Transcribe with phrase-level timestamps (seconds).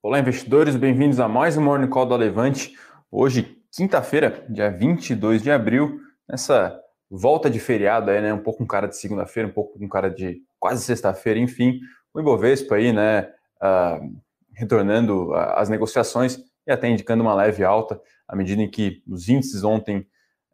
[0.00, 2.72] Olá, investidores, bem-vindos a mais um Morning Call da Levante.
[3.10, 8.32] Hoje, quinta-feira, dia 22 de abril, nessa volta de feriado aí, né?
[8.32, 11.80] Um pouco com cara de segunda-feira, um pouco com cara de quase sexta-feira, enfim.
[12.14, 13.22] O Ibovespa aí, né?
[13.60, 14.16] Uh,
[14.54, 19.64] retornando às negociações e até indicando uma leve alta, à medida em que os índices
[19.64, 20.06] ontem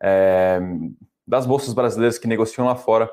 [0.03, 0.59] é,
[1.27, 3.11] das bolsas brasileiras que negociam lá fora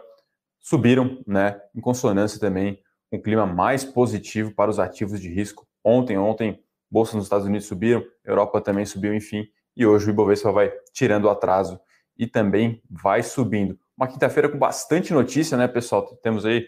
[0.61, 1.59] subiram, né?
[1.75, 2.79] Em consonância também
[3.09, 6.59] com um clima mais positivo para os ativos de risco Ontem, ontem,
[6.89, 11.25] bolsa nos Estados Unidos subiram, Europa também subiu, enfim, e hoje o Ibovespa vai tirando
[11.25, 11.79] o atraso
[12.17, 13.79] e também vai subindo.
[13.97, 16.05] Uma quinta-feira com bastante notícia, né, pessoal?
[16.21, 16.67] Temos aí,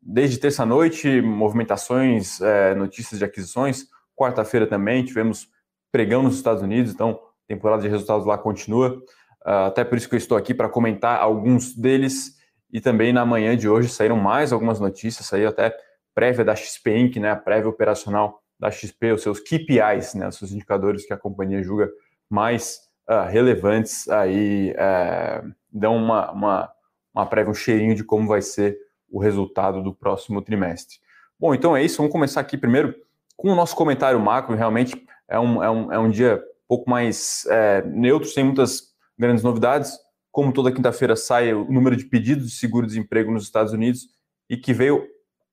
[0.00, 3.86] desde terça-noite, movimentações, é, notícias de aquisições.
[4.16, 5.48] Quarta-feira também tivemos
[5.90, 9.02] pregão nos Estados Unidos, então temporada de resultados lá continua.
[9.44, 12.36] Uh, até por isso que eu estou aqui para comentar alguns deles.
[12.70, 15.74] E também na manhã de hoje saíram mais algumas notícias, saiu até
[16.18, 20.36] prévia da XP Inc., né, a prévia operacional da XP, os seus KPIs, né, os
[20.36, 21.88] seus indicadores que a companhia julga
[22.28, 26.72] mais uh, relevantes, aí uh, dão uma, uma,
[27.14, 28.76] uma prévia, um cheirinho de como vai ser
[29.08, 30.96] o resultado do próximo trimestre.
[31.38, 32.96] Bom, então é isso, vamos começar aqui primeiro
[33.36, 36.90] com o nosso comentário macro, realmente é um, é um, é um dia um pouco
[36.90, 39.96] mais é, neutro, sem muitas grandes novidades,
[40.32, 44.08] como toda quinta-feira sai o número de pedidos de seguro-desemprego nos Estados Unidos
[44.50, 45.06] e que veio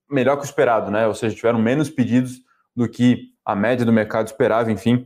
[0.09, 1.07] melhor que o esperado, né?
[1.07, 2.41] Ou seja, tiveram menos pedidos
[2.75, 5.05] do que a média do mercado esperava, enfim.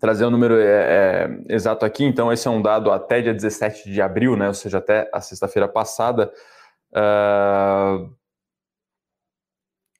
[0.00, 3.90] Trazer o número é, é, exato aqui, então esse é um dado até dia 17
[3.90, 4.48] de abril, né?
[4.48, 6.32] Ou seja, até a sexta-feira passada.
[6.92, 8.10] Uh,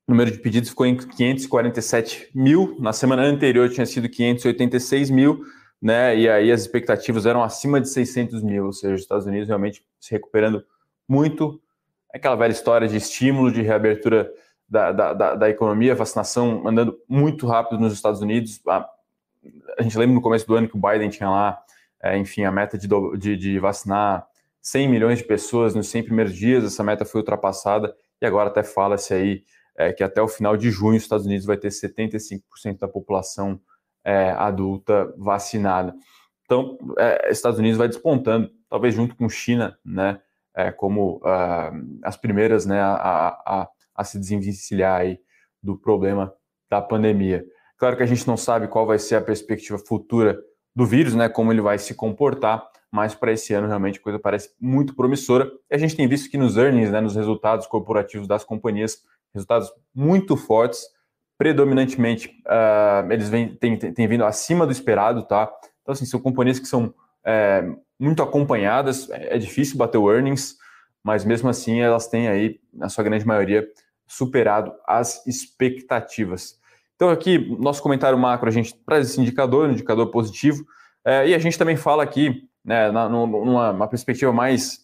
[0.06, 5.45] o número de pedidos ficou em 547 mil, na semana anterior tinha sido 586 mil,
[5.83, 6.17] né?
[6.17, 9.84] E aí as expectativas eram acima de 600 mil, ou seja, os Estados Unidos realmente
[10.00, 10.64] se recuperando
[11.06, 11.61] muito
[12.12, 14.33] aquela velha história de estímulo, de reabertura
[14.69, 18.61] da, da, da, da economia, vacinação andando muito rápido nos Estados Unidos.
[18.67, 18.89] A,
[19.78, 21.59] a, gente lembra no começo do ano que o Biden tinha lá,
[22.03, 24.27] é, enfim, a meta de, de, de vacinar
[24.61, 28.63] 100 milhões de pessoas nos 100 primeiros dias, essa meta foi ultrapassada e agora até
[28.63, 29.45] fala-se aí
[29.77, 33.61] é, que até o final de junho os Estados Unidos vai ter 75% da população
[34.05, 35.95] é, adulta vacinada.
[36.45, 40.20] Então, é, Estados Unidos vai despontando, talvez junto com China, né,
[40.58, 45.20] é, como uh, as primeiras né, a, a, a se desenvencilhar aí
[45.63, 46.35] do problema
[46.69, 47.45] da pandemia.
[47.77, 50.36] Claro que a gente não sabe qual vai ser a perspectiva futura
[50.74, 54.18] do vírus, né, como ele vai se comportar, mas para esse ano realmente a coisa
[54.18, 55.48] parece muito promissora.
[55.70, 59.73] E a gente tem visto que nos earnings, né, nos resultados corporativos das companhias, resultados
[59.95, 60.83] muito fortes,
[61.39, 65.48] predominantemente uh, eles vêm, têm, têm vindo acima do esperado, tá?
[65.83, 66.92] Então, assim, são companhias que são
[67.28, 67.62] é,
[68.00, 70.56] muito acompanhadas, é, é difícil bater o earnings,
[71.05, 73.68] mas mesmo assim elas têm aí, na sua grande maioria,
[74.06, 76.58] superado as expectativas.
[76.96, 80.64] Então aqui, nosso comentário macro, a gente traz esse indicador, um indicador positivo,
[81.05, 84.83] é, e a gente também fala aqui, né, na, numa perspectiva mais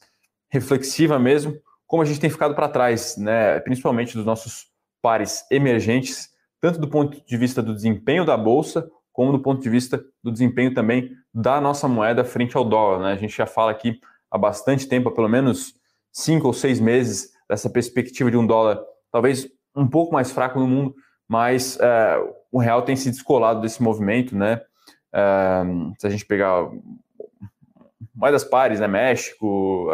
[0.51, 4.67] reflexiva mesmo, como a gente tem ficado para trás, né, principalmente dos nossos
[5.01, 6.29] pares emergentes,
[6.61, 10.31] tanto do ponto de vista do desempenho da bolsa, como do ponto de vista do
[10.31, 13.01] desempenho também da nossa moeda frente ao dólar.
[13.01, 13.13] Né?
[13.13, 15.73] A gente já fala aqui há bastante tempo, há pelo menos
[16.13, 18.83] cinco ou seis meses, dessa perspectiva de um dólar
[19.13, 20.95] talvez um pouco mais fraco no mundo,
[21.29, 22.17] mas é,
[22.51, 24.61] o real tem se descolado desse movimento, né?
[25.15, 25.63] É,
[25.99, 26.69] se a gente pegar
[28.13, 28.89] moedas pares, né?
[28.89, 29.89] México,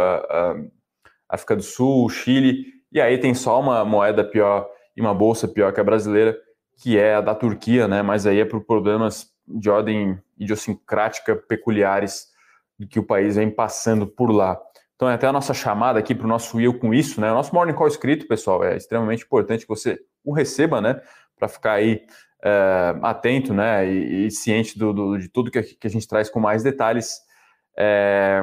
[1.29, 4.67] África do Sul, Chile, e aí tem só uma moeda pior
[4.97, 6.37] e uma bolsa pior que a brasileira,
[6.81, 8.03] que é a da Turquia, né?
[8.03, 12.29] Mas aí é por problemas de ordem idiosincrática peculiares
[12.89, 14.59] que o país vem passando por lá.
[14.97, 17.31] Então, é até a nossa chamada aqui para o nosso Will com isso, né?
[17.31, 21.01] O nosso Morning Call escrito, pessoal, é extremamente importante que você o receba, né?
[21.39, 22.03] Para ficar aí
[22.43, 23.87] é, atento, né?
[23.87, 27.19] E, e ciente do, do, de tudo que, que, a gente traz com mais detalhes.
[27.79, 28.43] É,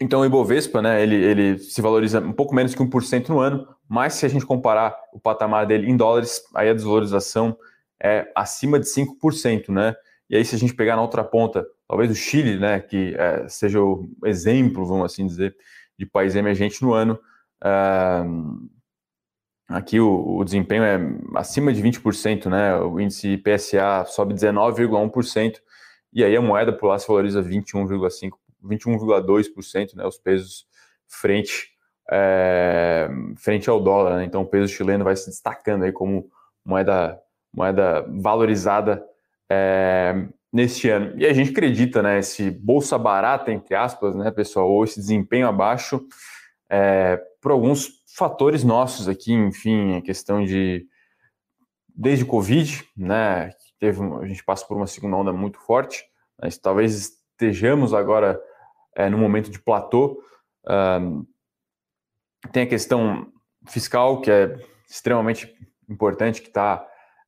[0.00, 3.68] então, o Ibovespa, né, ele, ele se valoriza um pouco menos que 1% no ano,
[3.88, 7.56] mas se a gente comparar o patamar dele em dólares, aí a desvalorização
[8.02, 9.94] é acima de 5%, né?
[10.28, 13.46] E aí, se a gente pegar na outra ponta, talvez o Chile, né, que é,
[13.48, 15.54] seja o exemplo, vamos assim dizer,
[15.98, 17.18] de país emergente no ano,
[17.62, 18.68] uh,
[19.68, 20.98] aqui o, o, desempenho é
[21.36, 22.76] acima de 20%, né?
[22.76, 25.60] O índice PSA sobe 19,1%,
[26.12, 28.32] e aí a moeda por lá se valoriza 21,5%.
[28.64, 30.66] 21,2%, né, os pesos
[31.06, 31.68] frente,
[32.10, 34.16] é, frente ao dólar.
[34.16, 34.24] Né?
[34.24, 36.28] Então, o peso chileno vai se destacando aí como
[36.64, 37.18] moeda,
[37.52, 39.04] moeda valorizada
[39.50, 41.14] é, neste ano.
[41.16, 45.48] E a gente acredita, né, esse bolsa barata, entre aspas, né, pessoal, ou esse desempenho
[45.48, 46.00] abaixo,
[46.70, 50.86] é, por alguns fatores nossos aqui, enfim, a questão de
[51.94, 53.50] desde Covid, né?
[53.78, 56.04] Teve, a gente passa por uma segunda onda muito forte,
[56.40, 58.40] mas talvez estejamos agora
[58.96, 60.22] é, no momento de platô.
[60.66, 61.26] Um,
[62.52, 63.32] tem a questão
[63.66, 64.56] fiscal, que é
[64.88, 65.52] extremamente
[65.88, 66.86] importante, que está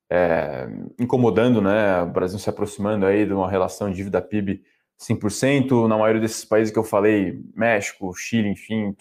[0.09, 0.67] é,
[0.99, 2.01] incomodando, né?
[2.01, 4.63] O Brasil se aproximando aí de uma relação dívida PIB
[4.99, 5.87] 100%.
[5.87, 8.95] Na maioria desses países que eu falei, México, Chile, enfim,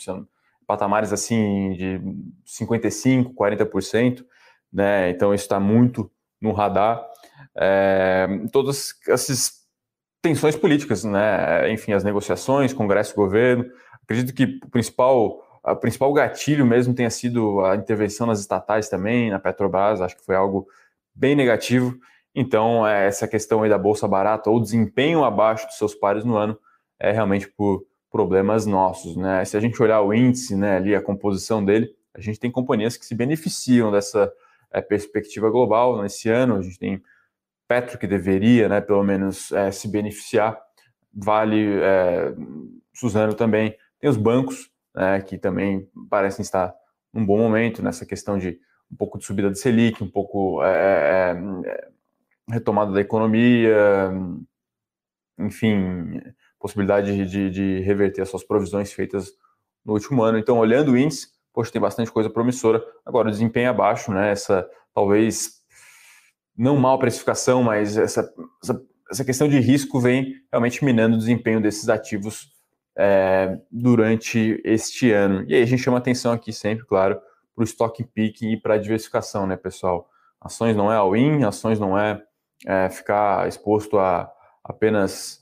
[0.67, 2.01] patamares assim de
[2.47, 4.25] 55%, 40%,
[4.73, 5.11] né?
[5.11, 6.11] Então isso está muito
[6.41, 7.05] no radar.
[7.55, 9.56] É, todas essas
[10.27, 11.71] tensões políticas, né?
[11.71, 13.65] Enfim, as negociações, Congresso e governo.
[14.03, 19.31] Acredito que o principal, o principal gatilho mesmo tenha sido a intervenção nas estatais também,
[19.31, 20.67] na Petrobras, acho que foi algo
[21.15, 21.97] bem negativo.
[22.35, 26.37] Então, é, essa questão aí da bolsa barata ou desempenho abaixo dos seus pares no
[26.37, 26.59] ano
[26.99, 29.45] é realmente por problemas nossos, né?
[29.45, 32.97] Se a gente olhar o índice, né, ali a composição dele, a gente tem companhias
[32.97, 34.33] que se beneficiam dessa
[34.73, 36.57] é, perspectiva global nesse ano.
[36.57, 37.01] A gente tem
[37.69, 40.59] Petro que deveria, né, pelo menos é, se beneficiar.
[41.13, 42.35] Vale, é,
[42.95, 43.77] Suzano também.
[43.99, 46.75] Tem os bancos, né, que também parecem estar
[47.13, 48.59] num bom momento nessa questão de
[48.91, 51.89] um pouco de subida de Selic, um pouco é, é, é,
[52.49, 54.13] retomada da economia,
[55.39, 56.21] enfim,
[56.59, 59.33] possibilidade de, de, reverter as suas provisões feitas
[59.85, 60.39] no último ano.
[60.39, 62.83] Então, olhando o índice, poxa, tem bastante coisa promissora.
[63.05, 64.31] Agora, o desempenho abaixo, né?
[64.31, 65.56] Essa talvez
[66.57, 68.33] não mal precificação, mas essa,
[68.63, 72.49] essa, essa questão de risco vem realmente minando o desempenho desses ativos
[72.97, 75.45] é, durante este ano.
[75.47, 77.21] E aí a gente chama atenção aqui sempre, claro,
[77.55, 80.09] para o stock picking e para a diversificação, né, pessoal?
[80.41, 82.23] Ações não é all-in, ações não é,
[82.67, 84.31] é, ficar exposto a
[84.65, 85.41] apenas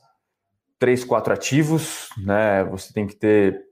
[0.79, 2.65] três, quatro ativos, né?
[2.65, 3.63] Você tem que ter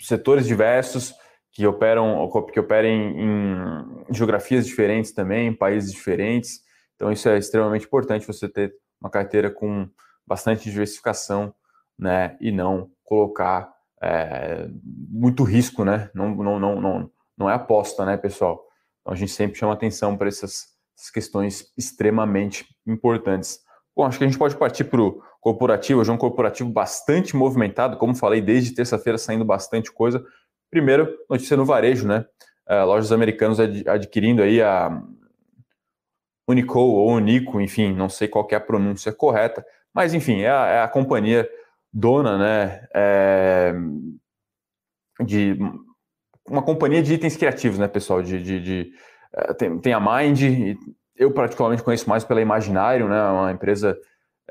[0.00, 1.14] setores diversos
[1.52, 6.60] que operam que operem em geografias diferentes também, em países diferentes.
[6.94, 9.88] Então isso é extremamente importante você ter uma carteira com
[10.26, 11.52] bastante diversificação,
[11.98, 12.36] né?
[12.40, 16.10] E não colocar é, muito risco, né?
[16.14, 18.64] Não, não, não, não, não é aposta, né, pessoal?
[19.00, 23.58] Então a gente sempre chama atenção para essas, essas, questões extremamente importantes.
[23.96, 26.00] Bom, acho que a gente pode partir para o corporativo.
[26.00, 30.24] Hoje é um corporativo bastante movimentado, como falei, desde terça-feira saindo bastante coisa.
[30.70, 32.24] Primeiro, notícia no varejo, né?
[32.68, 35.02] Uh, lojas americanas ad adquirindo aí a
[36.48, 40.66] Unico ou Unico, enfim, não sei qual é a pronúncia correta, mas enfim, é a,
[40.66, 41.48] é a companhia
[41.92, 42.88] dona, né?
[42.94, 43.72] É,
[45.24, 45.58] de
[46.48, 48.22] uma companhia de itens criativos, né, pessoal?
[48.22, 48.92] De, de, de
[49.36, 50.76] uh, tem, tem, a Mind,
[51.16, 53.22] eu particularmente conheço mais pela Imaginário, né?
[53.22, 53.98] Uma empresa,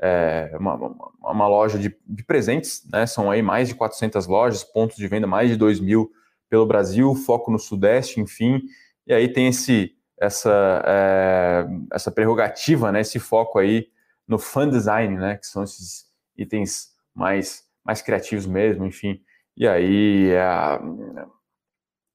[0.00, 0.74] é, uma,
[1.22, 3.06] uma, loja de, de, presentes, né?
[3.06, 6.10] São aí mais de 400 lojas, pontos de venda mais de 2 mil
[6.48, 8.62] pelo Brasil, foco no Sudeste, enfim.
[9.06, 13.02] E aí tem esse, essa, é, essa prerrogativa, né?
[13.02, 13.88] Esse foco aí
[14.26, 15.36] no fan design, né?
[15.36, 16.06] Que são esses
[16.36, 19.20] itens mais, mais criativos mesmo, enfim.
[19.54, 20.80] E aí a,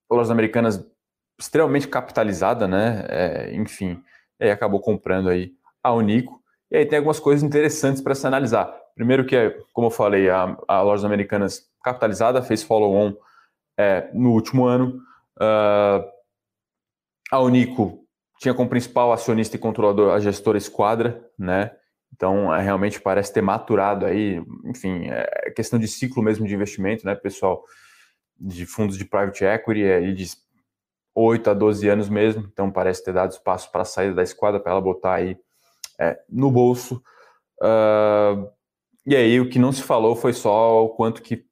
[0.09, 0.83] lojas americanas
[1.39, 3.05] extremamente capitalizada, né?
[3.09, 4.01] É, enfim,
[4.39, 5.53] e acabou comprando aí
[5.83, 6.41] a Unico.
[6.75, 8.66] E aí tem algumas coisas interessantes para se analisar.
[8.94, 13.16] Primeiro que é, como eu falei, a, a Lojas Americanas capitalizada fez follow-on
[13.77, 15.00] é, no último ano.
[15.38, 16.04] Uh,
[17.31, 18.06] a Unico
[18.42, 21.72] tinha como principal acionista e controlador a gestora Esquadra, né?
[22.13, 27.05] Então, é, realmente parece ter maturado aí, enfim, é questão de ciclo mesmo de investimento,
[27.05, 27.63] né, pessoal?
[28.38, 30.25] de fundos de private equity é de
[31.15, 34.60] 8 a 12 anos mesmo, então parece ter dado espaço para a saída da esquadra,
[34.60, 35.38] para ela botar aí
[35.99, 37.01] é, no bolso.
[37.61, 38.49] Uh,
[39.05, 41.45] e aí o que não se falou foi só o quanto que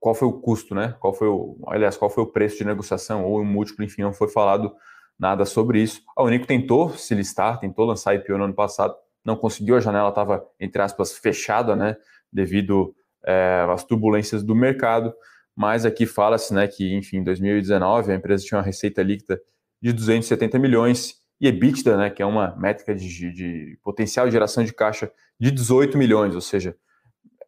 [0.00, 0.94] qual foi o custo, né?
[1.00, 4.12] Qual foi o, aliás, qual foi o preço de negociação ou o múltiplo, enfim, não
[4.12, 4.72] foi falado
[5.18, 6.02] nada sobre isso.
[6.16, 10.10] A Unico tentou se listar, tentou lançar IPO no ano passado, não conseguiu, a janela
[10.10, 11.96] estava, entre aspas, fechada, né?
[12.32, 12.94] Devido
[13.26, 15.12] é, às turbulências do mercado
[15.58, 19.42] mas aqui fala-se né, que, enfim, em 2019 a empresa tinha uma receita líquida
[19.82, 24.64] de 270 milhões e EBITDA, né, que é uma métrica de, de potencial de geração
[24.64, 26.76] de caixa de 18 milhões, ou seja,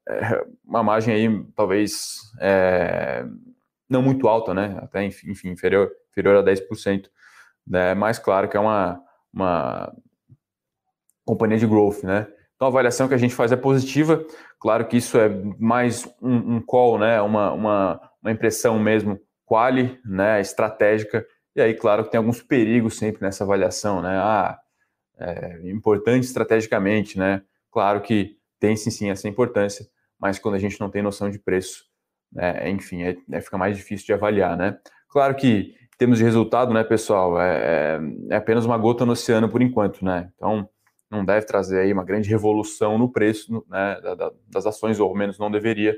[0.09, 3.25] é uma margem aí talvez é,
[3.89, 7.09] não muito alta, né, até enfim, inferior, inferior a 10%,
[7.67, 9.93] né, mas claro que é uma, uma
[11.25, 12.27] companhia de growth, né,
[12.61, 14.23] então a avaliação que a gente faz é positiva.
[14.59, 17.19] Claro que isso é mais um, um call, né?
[17.23, 20.43] Uma, uma, uma impressão mesmo quali, né?
[20.43, 21.27] Estratégica.
[21.55, 24.17] E aí, claro que tem alguns perigos sempre nessa avaliação, né?
[24.17, 24.59] Ah,
[25.19, 27.43] é importante estrategicamente, né?
[27.71, 29.87] Claro que tem sim, sim essa importância,
[30.19, 31.85] mas quando a gente não tem noção de preço,
[32.33, 32.69] né?
[32.71, 34.79] enfim, é, é, fica mais difícil de avaliar, né?
[35.09, 39.51] Claro que termos de resultado, né, pessoal, é, é, é apenas uma gota no oceano
[39.51, 40.31] por enquanto, né?
[40.35, 40.69] Então,
[41.11, 43.97] não deve trazer aí uma grande revolução no preço né,
[44.47, 45.95] das ações, ou ao menos não deveria,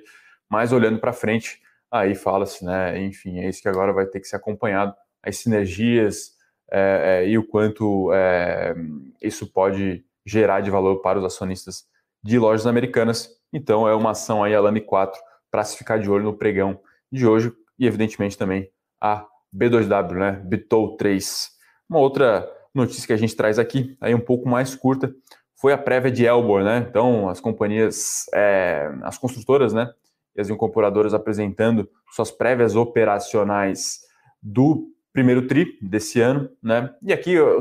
[0.51, 4.27] mas olhando para frente, aí fala-se, né, enfim, é isso que agora vai ter que
[4.27, 6.33] ser acompanhado, as sinergias
[6.71, 8.75] é, é, e o quanto é,
[9.21, 11.85] isso pode gerar de valor para os acionistas
[12.23, 13.31] de lojas americanas.
[13.53, 16.81] Então, é uma ação aí, a LAME 4, para se ficar de olho no pregão
[17.11, 21.51] de hoje e, evidentemente, também a B2W, né, Bitol 3.
[21.89, 25.15] Uma outra notícia que a gente traz aqui, aí um pouco mais curta,
[25.61, 26.87] foi a prévia de Elbor, né?
[26.89, 29.93] Então, as companhias, é, as construtoras, né,
[30.35, 34.01] e as incorporadoras apresentando suas prévias operacionais
[34.43, 36.95] do primeiro TRI desse ano, né?
[37.03, 37.59] E aqui, eu,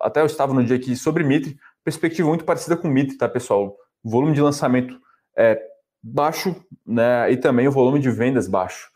[0.00, 3.76] até eu estava no dia aqui sobre Mitre, perspectiva muito parecida com Mitre, tá, pessoal?
[4.02, 4.98] O volume de lançamento
[5.36, 5.60] é
[6.02, 6.54] baixo,
[6.86, 7.30] né?
[7.30, 8.90] E também o volume de vendas baixo.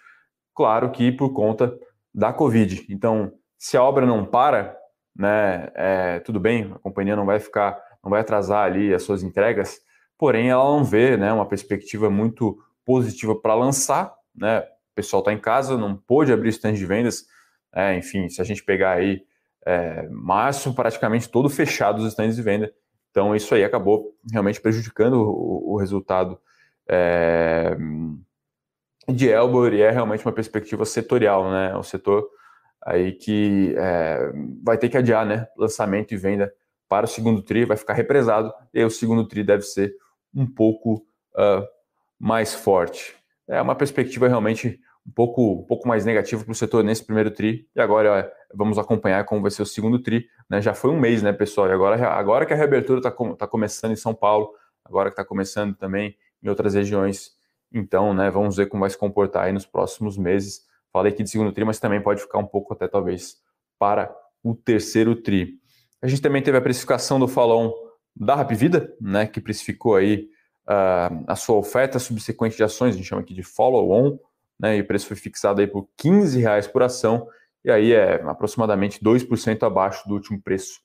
[0.55, 1.75] Claro que por conta
[2.15, 2.87] da Covid.
[2.91, 4.77] Então, se a obra não para,
[5.17, 9.23] né, é, tudo bem, a companhia não vai ficar, não vai atrasar ali as suas
[9.23, 9.81] entregas,
[10.19, 15.33] porém ela não vê, né, uma perspectiva muito positiva para lançar, né, o pessoal está
[15.33, 17.25] em casa, não pôde abrir stand de vendas,
[17.75, 19.25] é, enfim, se a gente pegar aí
[19.65, 22.73] é, março praticamente todo fechado os stands de venda,
[23.11, 26.39] então isso aí acabou realmente prejudicando o, o resultado
[26.89, 27.77] é,
[29.09, 32.29] de Elbor e é realmente uma perspectiva setorial, né, o setor
[32.85, 35.47] aí que é, vai ter que adiar, né?
[35.57, 36.53] Lançamento e venda
[36.89, 39.95] para o segundo TRI, vai ficar represado, e o segundo TRI deve ser
[40.35, 41.67] um pouco uh,
[42.19, 43.17] mais forte.
[43.49, 47.31] É uma perspectiva realmente um pouco, um pouco mais negativa para o setor nesse primeiro
[47.31, 50.27] TRI, e agora ó, vamos acompanhar como vai ser o segundo TRI.
[50.49, 50.61] Né?
[50.61, 51.69] Já foi um mês, né, pessoal?
[51.69, 54.51] E agora, agora que a reabertura está tá começando em São Paulo,
[54.85, 57.33] agora que está começando também em outras regiões,
[57.73, 61.31] então, né, vamos ver como vai se comportar aí nos próximos meses Falei aqui de
[61.31, 63.39] segundo tri, mas também pode ficar um pouco até talvez
[63.79, 65.59] para o terceiro tri.
[66.03, 67.75] A gente também teve a precificação do follow
[68.15, 70.29] da Rapvida, né, que precificou aí
[70.69, 74.19] uh, a sua oferta subsequente de ações, a gente chama aqui de follow-on,
[74.63, 77.27] né, e o preço foi fixado aí por 15 reais por ação,
[77.65, 80.81] e aí é aproximadamente 2% abaixo do último preço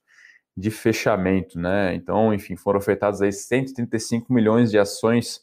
[0.56, 1.94] de fechamento, né?
[1.94, 5.42] Então, enfim, foram ofertados aí 135 milhões de ações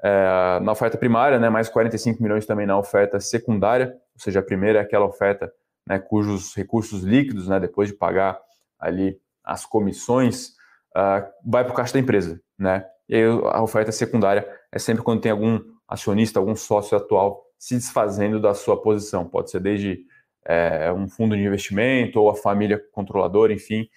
[0.00, 4.42] é, na oferta primária, né, mais 45 milhões também na oferta secundária, ou seja, a
[4.42, 5.52] primeira é aquela oferta
[5.88, 8.38] né, cujos recursos líquidos, né, depois de pagar
[8.78, 10.50] ali as comissões,
[10.96, 12.40] uh, vai para o caixa da empresa.
[12.58, 12.84] Né?
[13.08, 17.74] E aí a oferta secundária é sempre quando tem algum acionista, algum sócio atual se
[17.74, 19.24] desfazendo da sua posição.
[19.26, 20.04] Pode ser desde
[20.44, 23.88] é, um fundo de investimento ou a família controladora, enfim,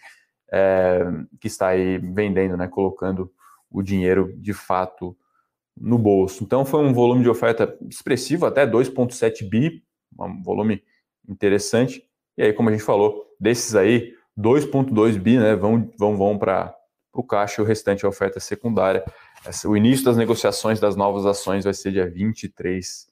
[0.51, 1.01] é,
[1.39, 3.31] que está aí vendendo, né, colocando
[3.69, 5.15] o dinheiro de fato
[5.75, 6.43] no bolso.
[6.43, 9.83] Então foi um volume de oferta expressivo, até 2,7 bi,
[10.17, 10.83] um volume
[11.27, 12.03] interessante.
[12.37, 16.73] E aí, como a gente falou, desses aí, 2,2 bi né, vão, vão, vão para
[17.13, 19.03] o caixa e o restante é oferta secundária.
[19.65, 23.07] O início das negociações das novas ações vai ser dia 23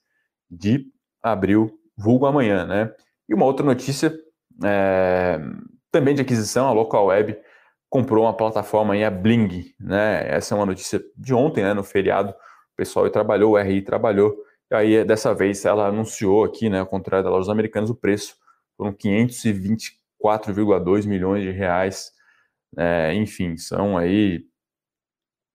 [0.50, 0.86] de
[1.22, 2.92] abril, vulgo amanhã, né?
[3.28, 4.12] E uma outra notícia,
[4.64, 5.38] é,
[5.90, 7.36] também de aquisição, a Local Web
[7.88, 10.26] comprou uma plataforma aí, a Bling, né?
[10.28, 12.34] Essa é uma notícia de ontem, né, no feriado, o
[12.76, 14.36] pessoal trabalhou, o RI trabalhou,
[14.70, 18.36] e aí dessa vez ela anunciou aqui, né, ao contrário das lojas americanas, o preço
[18.76, 22.12] foram 524,2 milhões de reais,
[22.76, 24.44] é, enfim, são aí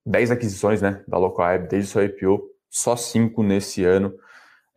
[0.05, 4.13] 10 aquisições, né, da Localweb desde o seu IPO, só 5 nesse ano.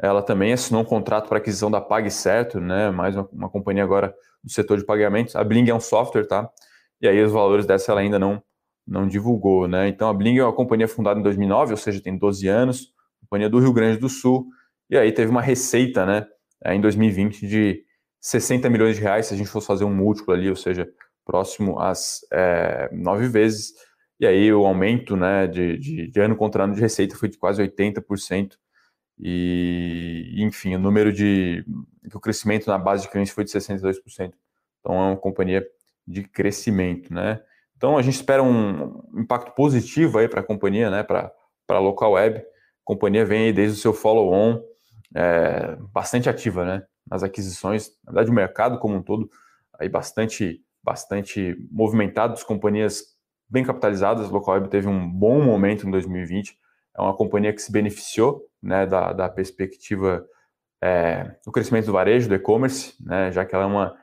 [0.01, 4.15] Ela também assinou um contrato para aquisição da PagCerto, né, mais uma, uma companhia agora
[4.43, 5.37] do setor de pagamentos.
[5.37, 6.51] A Bling é um software, tá?
[7.01, 8.43] E aí os valores dessa ela ainda não
[8.87, 9.89] não divulgou, né?
[9.89, 13.49] Então a Bling é uma companhia fundada em 2009, ou seja, tem 12 anos, companhia
[13.49, 14.47] do Rio Grande do Sul,
[14.91, 16.27] e aí teve uma receita, né,
[16.67, 17.83] em 2020 de
[18.21, 20.89] 60 milhões de reais, se a gente fosse fazer um múltiplo ali, ou seja,
[21.25, 23.73] próximo às é, nove vezes,
[24.21, 27.39] e aí o aumento, né, de, de, de, ano contra ano de receita foi de
[27.39, 28.53] quase 80%,
[29.19, 31.65] e enfim, o número de,
[32.13, 34.33] o crescimento na base de clientes foi de 62%,
[34.81, 35.67] então é uma companhia
[36.07, 37.41] de crescimento, né,
[37.77, 41.31] então a gente espera um impacto positivo aí para a companhia, né, para
[41.69, 42.39] a local web.
[42.39, 42.43] A
[42.83, 44.63] companhia vem aí desde o seu follow-on
[45.15, 47.91] é, bastante ativa, né, nas aquisições.
[48.05, 49.29] Na verdade, o mercado como um todo
[49.79, 53.03] aí bastante bastante movimentado, as companhias
[53.49, 54.29] bem capitalizadas.
[54.29, 56.57] A local web teve um bom momento em 2020.
[56.97, 60.25] É uma companhia que se beneficiou, né, da, da perspectiva
[60.83, 63.97] é, do crescimento do varejo, do e-commerce, né, já que ela é uma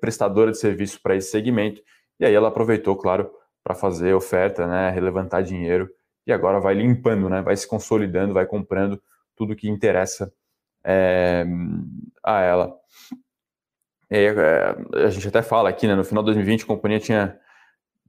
[0.00, 1.80] prestadora de serviço para esse segmento
[2.20, 3.30] e aí ela aproveitou, claro,
[3.64, 5.88] para fazer oferta, né, relevantar dinheiro
[6.26, 9.02] e agora vai limpando, né, vai se consolidando, vai comprando
[9.36, 10.32] tudo que interessa
[10.84, 11.44] é,
[12.22, 12.76] a ela.
[14.10, 17.38] é, a gente até fala aqui, né, no final de 2020 a companhia tinha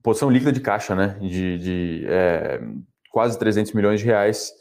[0.01, 2.59] posição líquida de caixa, né, de, de é,
[3.13, 4.51] quase 300 milhões de reais,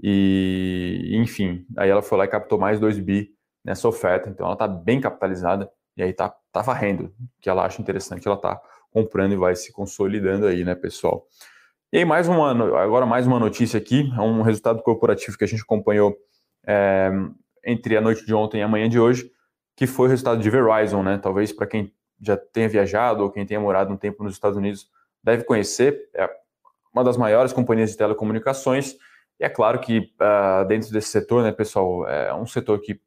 [0.00, 3.30] e enfim, aí ela foi lá e captou mais 2 bi
[3.64, 7.80] nessa oferta, então ela está bem capitalizada, e aí tá, tá varrendo, que ela acha
[7.80, 11.26] interessante, ela tá comprando e vai se consolidando aí, né, pessoal.
[11.90, 15.48] E aí mais uma, agora mais uma notícia aqui, é um resultado corporativo que a
[15.48, 16.14] gente acompanhou
[16.66, 17.10] é,
[17.64, 19.30] entre a noite de ontem e a manhã de hoje,
[19.74, 21.18] que foi o resultado de Verizon, né?
[21.18, 24.88] Talvez para quem já tenha viajado ou quem tenha morado um tempo nos Estados Unidos
[25.22, 26.10] deve conhecer.
[26.14, 26.28] É
[26.94, 28.94] uma das maiores companhias de telecomunicações.
[29.40, 33.00] E é claro que uh, dentro desse setor, né, pessoal, é um setor que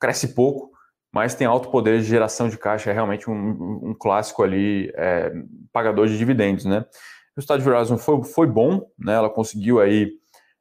[0.00, 0.70] cresce pouco,
[1.12, 2.90] mas tem alto poder de geração de caixa.
[2.90, 5.32] É realmente um, um clássico ali, é,
[5.72, 6.80] pagador de dividendos, né?
[6.80, 9.14] O resultado de Verizon foi, foi bom, né?
[9.14, 10.12] Ela conseguiu aí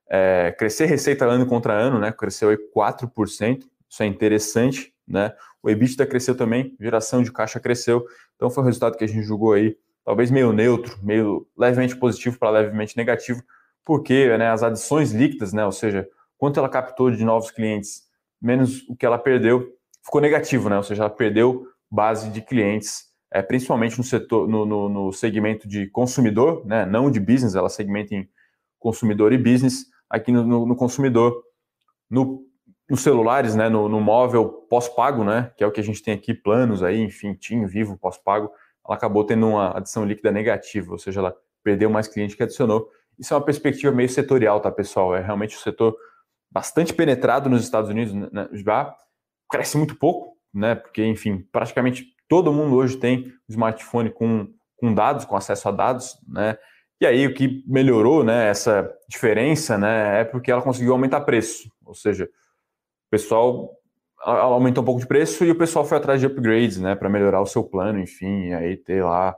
[0.09, 2.11] é, crescer receita ano contra ano, né?
[2.11, 3.63] Cresceu aí 4%.
[3.89, 5.33] Isso é interessante, né?
[5.61, 8.05] O EBITDA cresceu também, geração de caixa cresceu.
[8.35, 9.75] Então foi um resultado que a gente julgou aí,
[10.07, 13.43] talvez meio neutro, meio levemente positivo para levemente negativo,
[13.83, 18.03] porque né, as adições líquidas, né, ou seja, quanto ela captou de novos clientes,
[18.41, 19.67] menos o que ela perdeu,
[20.01, 20.77] ficou negativo, né?
[20.77, 25.67] Ou seja, ela perdeu base de clientes, é, principalmente no setor, no, no, no, segmento
[25.67, 26.85] de consumidor, né?
[26.85, 28.29] Não de business, ela segmenta em
[28.79, 29.87] consumidor e business.
[30.09, 31.43] Aqui no, no consumidor,
[32.09, 32.47] no
[32.89, 36.33] nos celulares, né, no, móvel pós-pago, né, que é o que a gente tem aqui,
[36.33, 38.49] planos aí, enfim, TIM, Vivo, pós-pago,
[38.87, 42.89] ela acabou tendo uma adição líquida negativa, ou seja, ela perdeu mais cliente que adicionou.
[43.19, 45.15] Isso é uma perspectiva meio setorial, tá, pessoal?
[45.15, 45.95] É realmente um setor
[46.49, 48.95] bastante penetrado nos Estados Unidos, né, já
[49.49, 54.93] cresce muito pouco, né, porque, enfim, praticamente todo mundo hoje tem um smartphone com, com
[54.93, 56.57] dados, com acesso a dados, né,
[56.99, 61.69] e aí o que melhorou, né, essa diferença, né, é porque ela conseguiu aumentar preço,
[61.85, 63.76] ou seja, o pessoal
[64.31, 67.41] aumentou um pouco de preço e o pessoal foi atrás de upgrades, né, para melhorar
[67.41, 69.35] o seu plano, enfim, aí ter lá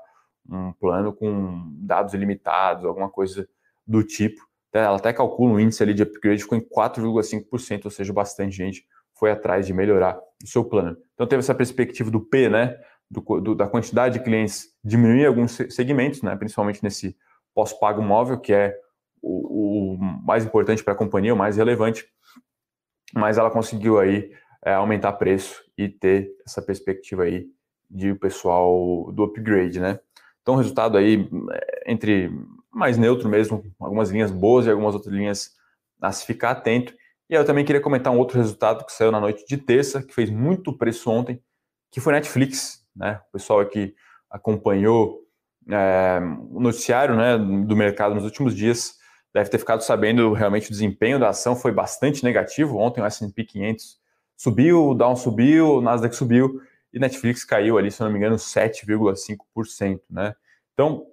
[0.49, 3.47] um plano com dados ilimitados, alguma coisa
[3.85, 4.41] do tipo.
[4.73, 8.85] Ela até calcula um índice ali de upgrade, ficou em 4,5%, ou seja, bastante gente
[9.17, 10.97] foi atrás de melhorar o seu plano.
[11.13, 12.75] Então teve essa perspectiva do P, né,
[13.09, 17.15] do, do, da quantidade de clientes diminuir alguns segmentos, né, principalmente nesse
[17.53, 18.75] pós-pago móvel, que é
[19.21, 22.05] o, o mais importante para a companhia, o mais relevante
[23.13, 24.31] mas ela conseguiu aí
[24.63, 27.47] é, aumentar preço e ter essa perspectiva aí
[27.89, 29.99] de o pessoal do upgrade, né?
[30.41, 32.31] Então, resultado aí é, entre
[32.71, 35.51] mais neutro mesmo, algumas linhas boas e algumas outras linhas
[36.01, 36.93] a se ficar atento.
[37.29, 40.13] E eu também queria comentar um outro resultado que saiu na noite de terça, que
[40.13, 41.41] fez muito preço ontem,
[41.91, 43.21] que foi Netflix, né?
[43.29, 43.95] O pessoal aqui
[44.29, 45.19] acompanhou
[45.69, 46.19] é,
[46.51, 48.97] o noticiário né, do mercado nos últimos dias
[49.33, 52.77] deve ter ficado sabendo realmente o desempenho da ação foi bastante negativo.
[52.77, 53.99] Ontem o S&P 500
[54.39, 56.61] subiu, o Dow subiu, o Nasdaq subiu
[56.93, 60.33] e Netflix caiu ali, se não me engano, 7,5%, né?
[60.73, 61.05] Então,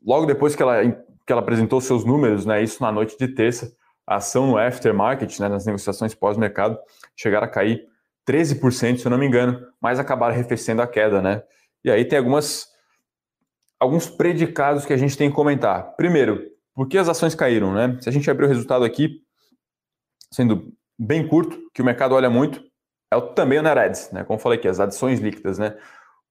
[0.00, 0.88] logo depois que ela,
[1.26, 5.40] que ela apresentou seus números, né, isso na noite de terça, a ação no aftermarket,
[5.40, 6.78] né, nas negociações pós-mercado,
[7.16, 7.84] chegaram a cair
[8.24, 11.42] 13%, se eu não me engano, mas acabaram arrefecendo a queda, né?
[11.84, 12.68] E aí tem algumas
[13.80, 15.94] alguns predicados que a gente tem que comentar.
[15.96, 17.96] Primeiro, por que as ações caíram, né?
[18.00, 19.22] Se a gente abrir o resultado aqui,
[20.32, 22.67] sendo bem curto, que o mercado olha muito,
[23.10, 24.24] é também o Net né?
[24.24, 25.76] Como falei aqui, as adições líquidas, né?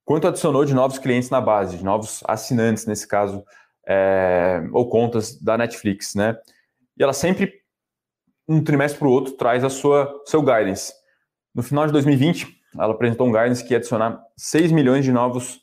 [0.05, 3.43] Quanto adicionou de novos clientes na base, de novos assinantes, nesse caso,
[3.85, 6.37] é, ou contas da Netflix, né?
[6.97, 7.53] E ela sempre,
[8.47, 10.93] um trimestre para o outro, traz a sua seu guidance.
[11.53, 15.59] No final de 2020, ela apresentou um guidance que ia adicionar 6 milhões de novos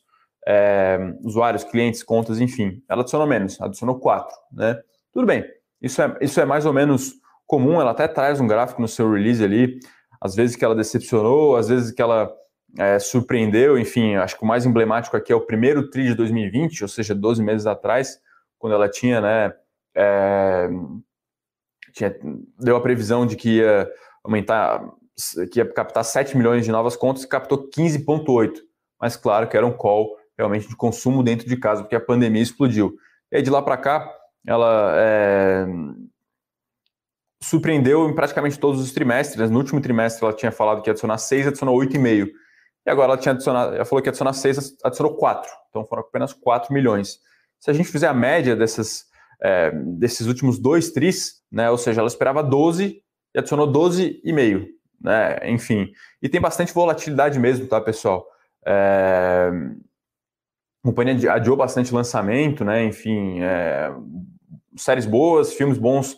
[0.46, 2.82] é, usuários, clientes, contas, enfim.
[2.88, 4.78] Ela adicionou menos, adicionou quatro, né?
[5.12, 5.44] Tudo bem,
[5.80, 7.14] isso é, isso é mais ou menos
[7.46, 9.78] comum, ela até traz um gráfico no seu release ali,
[10.20, 12.32] às vezes que ela decepcionou, às vezes que ela
[12.78, 16.82] é, surpreendeu, enfim, acho que o mais emblemático aqui é o primeiro TRI de 2020,
[16.82, 18.18] ou seja, 12 meses atrás,
[18.58, 19.52] quando ela tinha, né,
[19.94, 20.68] é,
[21.92, 22.16] tinha,
[22.58, 23.88] deu a previsão de que ia
[24.24, 24.82] aumentar,
[25.52, 28.60] que ia captar 7 milhões de novas contas e captou 15,8,
[29.00, 32.42] mas claro que era um call realmente de consumo dentro de casa, porque a pandemia
[32.42, 32.96] explodiu.
[33.30, 34.12] E aí de lá para cá,
[34.46, 35.66] ela é,
[37.44, 39.50] surpreendeu em praticamente todos os trimestres.
[39.50, 42.30] No último trimestre ela tinha falado que ia adicionar 6, adicionou 8,5.
[42.86, 45.50] E agora ela tinha adicionado, ela falou que ia adicionar 6, adicionou 4.
[45.68, 47.18] Então foram apenas 4 milhões.
[47.60, 49.04] Se a gente fizer a média dessas,
[49.42, 53.02] é, desses últimos dois tris, né, ou seja, ela esperava 12
[53.34, 54.66] e adicionou 12,5.
[55.00, 55.90] Né, enfim.
[56.22, 58.26] E tem bastante volatilidade mesmo, tá, pessoal?
[58.66, 59.50] É,
[60.82, 62.84] a companhia adiou bastante lançamento, né?
[62.84, 63.90] Enfim, é,
[64.76, 66.16] séries boas, filmes bons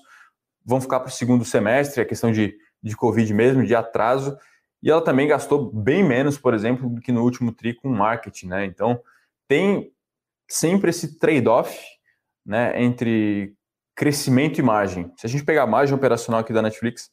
[0.67, 4.37] vão ficar para o segundo semestre, é questão de, de Covid mesmo, de atraso.
[4.83, 8.49] e ela também gastou bem menos, por exemplo, do que no último TRI com marketing,
[8.49, 8.65] né?
[8.65, 9.01] Então,
[9.47, 9.93] tem
[10.49, 11.79] sempre esse trade-off
[12.45, 13.55] né, entre
[13.95, 15.11] crescimento e margem.
[15.17, 17.11] Se a gente pegar a margem operacional aqui da Netflix,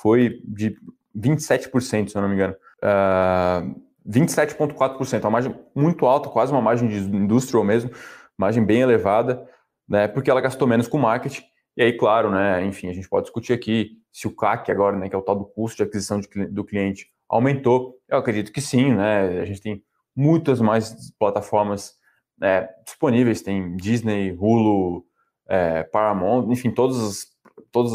[0.00, 0.76] foi de
[1.16, 2.54] 27%, se eu não me engano.
[2.82, 7.90] Uh, 27,4%, uma margem muito alta, quase uma margem de industrial mesmo,
[8.36, 9.46] margem bem elevada,
[9.88, 11.42] né, porque ela gastou menos com marketing.
[11.80, 15.08] E aí, claro, né, enfim, a gente pode discutir aqui se o CAC agora, né,
[15.08, 17.98] que é o tal do custo de aquisição de, do cliente, aumentou.
[18.06, 19.82] Eu acredito que sim, né, a gente tem
[20.14, 21.94] muitas mais plataformas
[22.42, 25.06] é, disponíveis, tem Disney, Hulu,
[25.48, 27.26] é, Paramount, enfim, todos os,
[27.72, 27.94] todos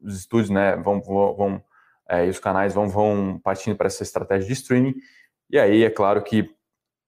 [0.00, 1.62] os estúdios, né, vão, vão
[2.08, 4.94] é, e os canais vão, vão partindo para essa estratégia de streaming.
[5.50, 6.48] E aí, é claro que,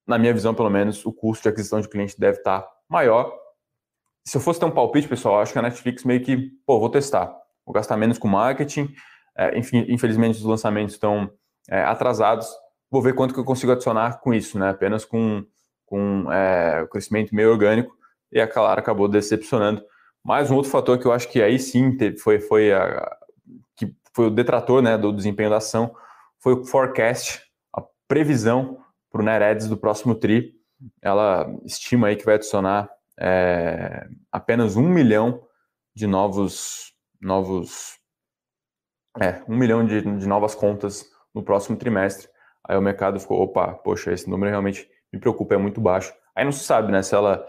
[0.05, 3.40] na minha visão, pelo menos, o custo de aquisição de cliente deve estar maior.
[4.23, 6.89] Se eu fosse ter um palpite, pessoal, acho que a Netflix meio que, pô, vou
[6.89, 7.25] testar,
[7.65, 8.93] vou gastar menos com marketing.
[9.37, 11.31] É, infelizmente, os lançamentos estão
[11.69, 12.47] é, atrasados.
[12.89, 14.69] Vou ver quanto que eu consigo adicionar com isso, né?
[14.69, 15.45] Apenas com,
[15.85, 17.95] com é, crescimento meio orgânico.
[18.31, 19.81] E a Claro acabou decepcionando.
[20.23, 23.17] Mais um outro fator que eu acho que aí sim foi, foi a,
[24.13, 25.93] foi o detrator né, do desempenho da ação,
[26.39, 27.41] foi o forecast,
[27.73, 28.79] a previsão
[29.11, 30.53] para o NetEds do próximo TRI.
[31.01, 32.89] Ela estima aí que vai adicionar
[33.21, 35.43] é, apenas um milhão
[35.95, 37.99] de novos, novos
[39.21, 42.27] é, um milhão de, de novas contas no próximo trimestre.
[42.67, 46.13] Aí o mercado ficou, opa, poxa, esse número realmente me preocupa, é muito baixo.
[46.35, 47.45] Aí não se sabe, né, se ela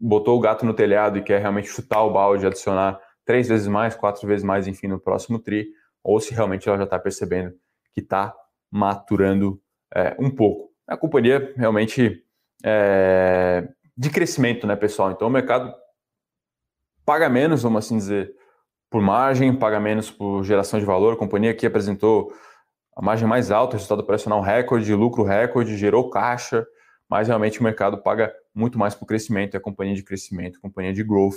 [0.00, 3.94] botou o gato no telhado e quer realmente chutar o balde, adicionar três vezes mais,
[3.94, 5.68] quatro vezes mais, enfim, no próximo TRI,
[6.02, 7.52] ou se realmente ela já está percebendo
[7.92, 8.34] que está
[8.70, 9.60] maturando
[9.94, 10.70] é, um pouco.
[10.86, 12.24] A companhia realmente
[12.64, 15.10] é, de crescimento, né, pessoal?
[15.10, 15.74] Então o mercado
[17.04, 18.34] paga menos, vamos assim dizer,
[18.90, 21.14] por margem, paga menos por geração de valor.
[21.14, 22.32] A companhia aqui apresentou
[22.94, 26.66] a margem mais alta, resultado operacional recorde, lucro recorde, gerou caixa,
[27.08, 31.04] mas realmente o mercado paga muito mais por crescimento, é companhia de crescimento, companhia de
[31.04, 31.36] growth.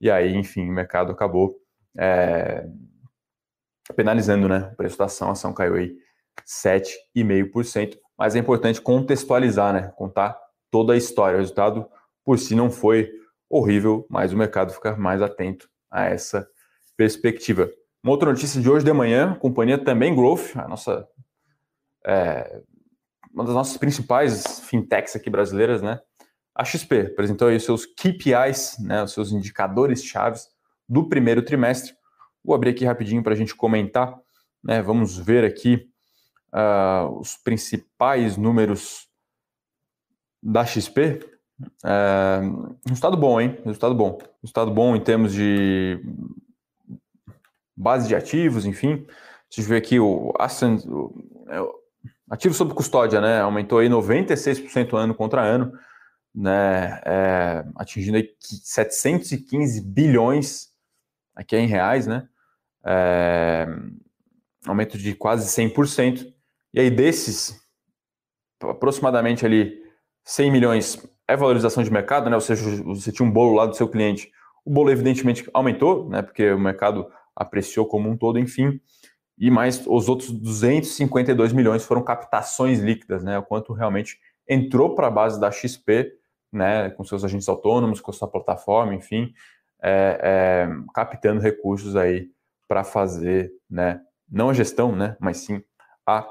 [0.00, 1.56] E aí, enfim, o mercado acabou
[1.98, 2.66] é,
[3.96, 5.96] penalizando né, o preço da ação, a ação caiu aí
[6.46, 10.38] 7,5%, mas é importante contextualizar, né, contar
[10.70, 11.36] toda a história.
[11.36, 11.86] O resultado
[12.24, 13.10] por si não foi
[13.48, 16.48] horrível, mas o mercado fica mais atento a essa
[16.96, 17.70] perspectiva.
[18.02, 21.06] Uma outra notícia de hoje de manhã, a companhia também Growth, a nossa
[22.06, 22.62] é,
[23.32, 26.00] uma das nossas principais fintechs aqui brasileiras, né?
[26.54, 30.48] A XP apresentou aí os seus KPIs, né, os seus indicadores chaves
[30.88, 31.94] do primeiro trimestre.
[32.44, 34.18] Vou abrir aqui rapidinho para a gente comentar.
[34.62, 34.82] Né?
[34.82, 35.88] Vamos ver aqui
[36.52, 39.08] uh, os principais números
[40.42, 41.20] da XP.
[41.84, 43.58] Uh, resultado bom, hein?
[43.64, 44.18] Resultado bom.
[44.42, 46.00] Resultado bom em termos de
[47.76, 49.06] base de ativos, enfim.
[49.48, 51.12] Deixa eu ver aqui o, Ascend, o,
[51.48, 51.58] é,
[52.30, 53.40] ativo sob custódia, né?
[53.40, 55.72] Aumentou aí 96% ano contra ano,
[56.34, 57.00] né?
[57.04, 60.70] É, atingindo aí 715 bilhões
[61.34, 62.28] aqui é em reais, né?
[62.84, 63.66] É,
[64.66, 66.32] aumento de quase 100%.
[66.72, 67.60] E aí desses,
[68.62, 69.82] aproximadamente ali
[70.24, 72.36] 100 milhões é valorização de mercado, né?
[72.36, 74.30] Ou seja, você tinha um bolo lá do seu cliente.
[74.64, 76.22] O bolo evidentemente aumentou, né?
[76.22, 78.80] Porque o mercado apreciou como um todo, enfim.
[79.38, 83.38] E mais os outros 252 milhões foram captações líquidas, né?
[83.38, 86.12] O quanto realmente entrou para a base da XP,
[86.52, 86.90] né?
[86.90, 89.32] Com seus agentes autônomos, com sua plataforma, enfim,
[89.82, 92.28] é, é, captando recursos aí
[92.68, 95.62] para fazer, né, não a gestão, né, mas sim
[96.06, 96.26] a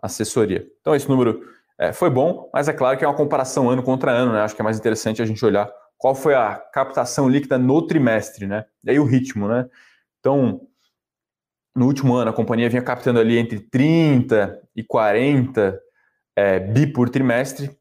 [0.00, 0.66] assessoria.
[0.80, 1.46] Então esse número
[1.82, 4.42] é, foi bom, mas é claro que é uma comparação ano contra ano, né?
[4.42, 5.68] Acho que é mais interessante a gente olhar
[5.98, 8.66] qual foi a captação líquida no trimestre, né?
[8.84, 9.68] E aí o ritmo, né?
[10.20, 10.60] Então,
[11.74, 15.76] no último ano a companhia vinha captando ali entre 30 e 40
[16.36, 17.76] é, bi por trimestre.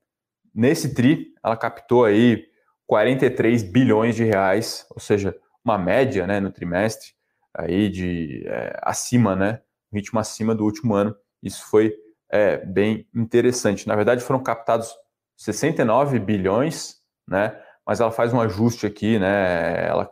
[0.52, 2.44] Nesse tri, ela captou aí
[2.88, 7.10] 43 bilhões de reais, ou seja, uma média né, no trimestre
[7.54, 9.62] aí de é, acima, né,
[9.94, 11.16] ritmo acima do último ano.
[11.44, 11.94] Isso foi
[12.32, 13.88] é, bem interessante.
[13.88, 14.94] Na verdade, foram captados
[15.38, 16.96] 69 bilhões,
[17.28, 20.10] né, mas ela faz um ajuste aqui, né, ela,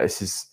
[0.00, 0.46] esses,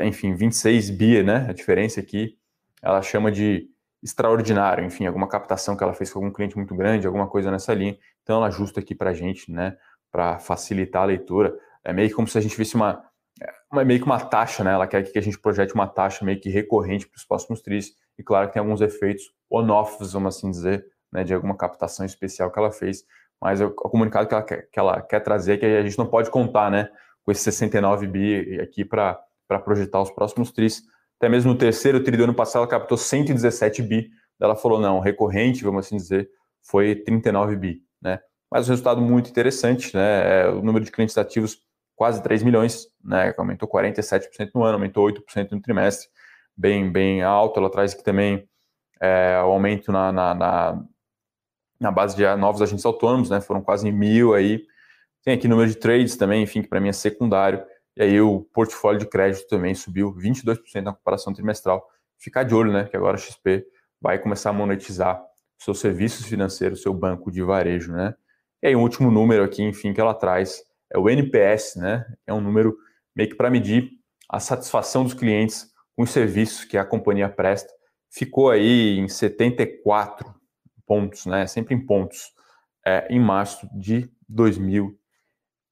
[0.00, 2.38] enfim, 26 bi, né, a diferença aqui,
[2.82, 3.68] ela chama de
[4.02, 7.72] extraordinário, enfim, alguma captação que ela fez com algum cliente muito grande, alguma coisa nessa
[7.72, 7.96] linha.
[8.22, 9.76] Então, ela ajusta aqui para a gente, né,
[10.12, 11.58] para facilitar a leitura.
[11.82, 13.02] É meio como se a gente visse uma,
[13.72, 14.72] uma meio que uma taxa, né?
[14.72, 17.92] Ela quer que a gente projete uma taxa meio que recorrente para os próximos tris.
[18.18, 22.50] E claro que tem alguns efeitos on-offs, vamos assim dizer, né, de alguma captação especial
[22.50, 23.04] que ela fez.
[23.40, 25.98] Mas o, o comunicado que ela, quer, que ela quer trazer é que a gente
[25.98, 26.88] não pode contar, né,
[27.24, 29.18] com esse 69 bi aqui para
[29.64, 30.82] projetar os próximos tris.
[31.18, 34.98] Até mesmo no terceiro tri do ano passado, ela captou 117 bi, ela falou, não,
[34.98, 36.28] recorrente, vamos assim dizer,
[36.62, 38.20] foi 39 bi, né?
[38.50, 40.42] Mas um resultado muito interessante, né?
[40.42, 41.58] É, o número de clientes ativos
[41.96, 43.32] quase 3 milhões, né?
[43.36, 46.08] Aumentou 47% no ano, aumentou 8% no trimestre,
[46.56, 47.58] bem, bem alto.
[47.58, 48.48] Ela traz aqui também
[49.00, 50.84] é, o aumento na, na, na,
[51.80, 53.40] na, base de novos agentes autônomos, né?
[53.40, 54.64] Foram quase mil aí.
[55.22, 57.64] Tem aqui número de trades também, enfim, que para mim é secundário.
[57.96, 61.86] E aí o portfólio de crédito também subiu 22% na comparação trimestral.
[62.18, 62.84] Ficar de olho, né?
[62.84, 63.64] Que agora a XP
[64.00, 65.22] vai começar a monetizar
[65.58, 68.14] seus serviços financeiros, seu banco de varejo, né?
[68.62, 70.62] E aí um último número aqui, enfim, que ela traz
[70.92, 72.04] é o NPS, né?
[72.26, 72.76] É um número
[73.14, 73.90] meio que para medir
[74.28, 77.72] a satisfação dos clientes com os serviços que a companhia presta.
[78.10, 80.34] Ficou aí em 74
[80.86, 81.46] pontos, né?
[81.46, 82.32] Sempre em pontos,
[82.86, 84.98] é, em março de 2000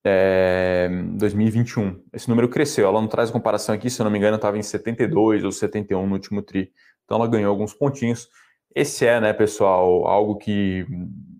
[0.04, 2.02] é, 2021.
[2.12, 2.86] Esse número cresceu.
[2.86, 6.06] Ela não traz comparação aqui, se eu não me engano, estava em 72 ou 71
[6.06, 6.72] no último TRI.
[7.04, 8.28] Então ela ganhou alguns pontinhos.
[8.74, 10.86] Esse é, né, pessoal, algo que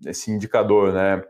[0.05, 1.21] esse indicador, né,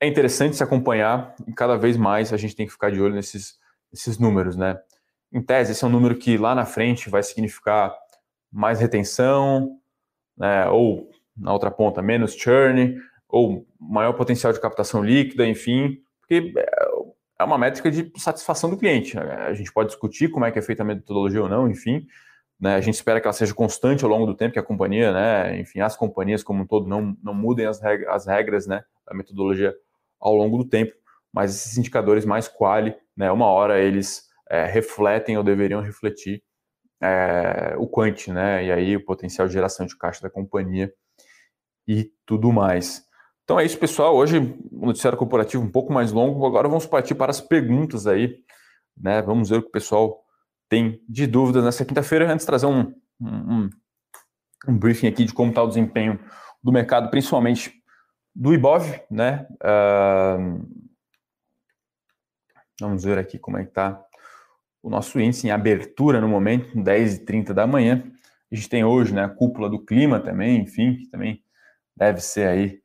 [0.00, 3.14] é interessante se acompanhar e cada vez mais a gente tem que ficar de olho
[3.14, 3.54] nesses,
[3.92, 4.78] nesses números, né?
[5.32, 7.94] Em tese, esse é um número que lá na frente vai significar
[8.50, 9.78] mais retenção,
[10.36, 12.96] né, ou na outra ponta, menos churn,
[13.28, 16.52] ou maior potencial de captação líquida, enfim, porque
[17.38, 19.18] é uma métrica de satisfação do cliente.
[19.18, 22.06] A gente pode discutir como é que é feita a metodologia ou não, enfim.
[22.58, 25.12] Né, a gente espera que ela seja constante ao longo do tempo, que a companhia,
[25.12, 28.84] né, enfim, as companhias como um todo não, não mudem as regras, as regras né,
[29.06, 29.74] da metodologia
[30.20, 30.92] ao longo do tempo,
[31.32, 36.42] mas esses indicadores mais quali, né, uma hora eles é, refletem ou deveriam refletir
[37.00, 40.92] é, o quant, né, e aí o potencial de geração de caixa da companhia
[41.86, 43.02] e tudo mais.
[43.44, 44.14] Então é isso, pessoal.
[44.14, 46.46] Hoje o noticiário corporativo um pouco mais longo.
[46.46, 48.36] Agora vamos partir para as perguntas aí,
[48.96, 49.20] né?
[49.22, 50.22] Vamos ver o que o pessoal
[50.68, 52.30] tem de dúvidas nessa quinta-feira.
[52.30, 53.68] Antes de trazer um, um,
[54.68, 56.20] um briefing aqui de como está o desempenho
[56.62, 57.72] do mercado, principalmente
[58.32, 59.48] do Ibov, né?
[59.64, 60.64] Uh,
[62.80, 64.00] vamos ver aqui como é que está
[64.82, 68.02] o nosso índice em abertura no momento, 10h30 da manhã.
[68.50, 71.42] A gente tem hoje né, a cúpula do clima também, enfim, que também
[71.96, 72.80] deve ser aí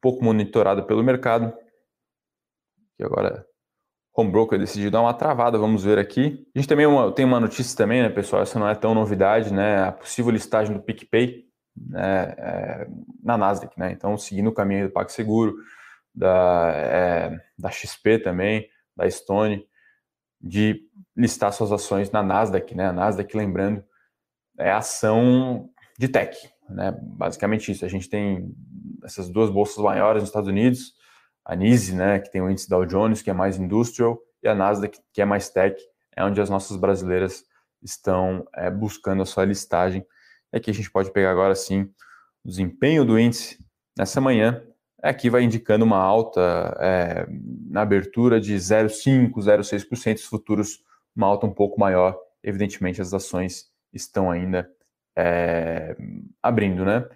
[0.00, 1.52] pouco monitorado pelo mercado.
[2.98, 3.46] E agora
[4.16, 6.46] Home Broker decidiu dar uma travada, vamos ver aqui.
[6.54, 8.42] A gente também uma, tem uma notícia também, né, pessoal?
[8.42, 9.82] Essa não é tão novidade, né?
[9.84, 11.44] A possível listagem do PicPay
[11.76, 12.88] né, é,
[13.22, 13.92] na Nasdaq, né?
[13.92, 15.56] Então, seguindo o caminho do PagSeguro,
[16.14, 18.66] da, é, da XP também,
[18.96, 19.66] da Stone,
[20.46, 20.82] de
[21.16, 22.86] listar suas ações na Nasdaq, né?
[22.86, 23.82] A Nasdaq, lembrando,
[24.58, 26.36] é ação de tech,
[26.68, 26.96] né?
[27.02, 27.84] Basicamente isso.
[27.84, 28.54] A gente tem
[29.04, 30.94] essas duas bolsas maiores nos Estados Unidos,
[31.44, 34.54] a NISE, né, que tem o índice Dow Jones, que é mais industrial, e a
[34.54, 35.80] Nasdaq, que é mais tech,
[36.16, 37.44] é onde as nossas brasileiras
[37.82, 40.04] estão é, buscando a sua listagem.
[40.52, 41.82] E aqui a gente pode pegar agora sim
[42.44, 43.58] o desempenho do índice
[43.96, 44.62] nessa manhã.
[45.02, 47.26] Aqui vai indicando uma alta é,
[47.68, 52.18] na abertura de 0,5%, 0,6%, os futuros uma alta um pouco maior.
[52.42, 54.70] Evidentemente, as ações estão ainda
[55.16, 55.96] é,
[56.42, 57.08] abrindo, né?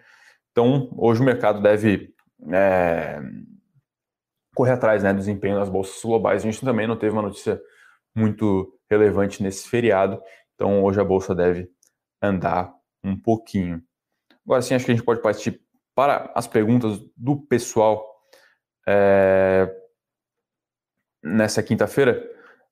[0.50, 2.12] Então, hoje o mercado deve
[2.52, 3.20] é,
[4.54, 6.42] correr atrás né, do desempenho das bolsas globais.
[6.42, 7.60] A gente também não teve uma notícia
[8.14, 10.20] muito relevante nesse feriado,
[10.54, 11.70] então hoje a bolsa deve
[12.20, 13.82] andar um pouquinho.
[14.44, 15.60] Agora sim, acho que a gente pode partir
[16.00, 18.22] para as perguntas do pessoal
[18.88, 19.70] é,
[21.22, 22.26] nessa quinta-feira.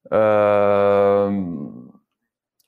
[0.06, 1.92] Uh,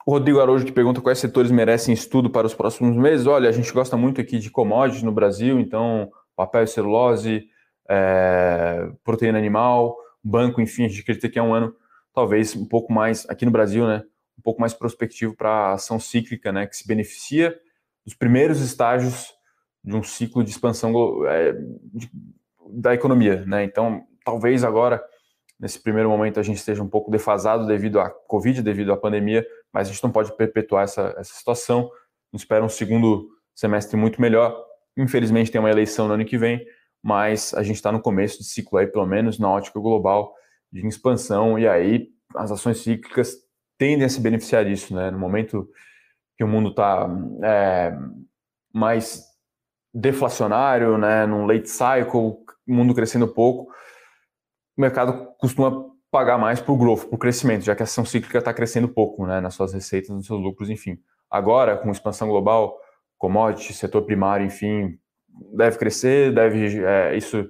[0.06, 3.26] o Rodrigo Araújo que pergunta quais setores merecem estudo para os próximos meses.
[3.26, 7.48] Olha, a gente gosta muito aqui de commodities no Brasil, então papel e celulose,
[7.88, 11.74] é, proteína animal, banco, enfim, a gente acredita que é um ano
[12.12, 14.02] talvez um pouco mais, aqui no Brasil, né,
[14.38, 17.58] um pouco mais prospectivo para a ação cíclica, né, que se beneficia
[18.04, 19.39] dos primeiros estágios
[19.82, 20.92] de um ciclo de expansão
[21.26, 22.10] é, de,
[22.68, 25.02] da economia, né, então talvez agora,
[25.58, 29.46] nesse primeiro momento, a gente esteja um pouco defasado devido à Covid, devido à pandemia,
[29.72, 31.90] mas a gente não pode perpetuar essa, essa situação.
[32.32, 34.64] Nos espera um segundo semestre muito melhor.
[34.96, 36.64] Infelizmente, tem uma eleição no ano que vem,
[37.02, 40.34] mas a gente está no começo de ciclo aí, pelo menos na ótica global,
[40.72, 43.34] de expansão, e aí as ações cíclicas
[43.76, 45.10] tendem a se beneficiar disso, né?
[45.10, 45.68] No momento
[46.36, 47.08] que o mundo está
[47.42, 47.98] é,
[48.72, 49.24] mais
[49.92, 51.26] deflacionário, né?
[51.26, 53.72] Num late cycle, mundo crescendo pouco,
[54.76, 58.52] o mercado costuma pagar mais o growth, o crescimento, já que a ação cíclica está
[58.52, 60.98] crescendo pouco né, nas suas receitas, nos seus lucros, enfim.
[61.30, 62.78] Agora, com expansão global,
[63.16, 64.98] commodity, setor primário, enfim,
[65.52, 67.48] deve crescer, deve é, isso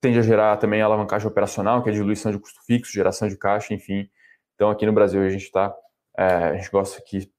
[0.00, 3.72] tende a gerar também alavancagem operacional, que é diluição de custo fixo, geração de caixa,
[3.72, 4.08] enfim.
[4.54, 5.72] Então, aqui no Brasil, a gente está,
[6.18, 7.30] é, a gente gosta que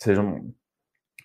[0.00, 0.52] sejam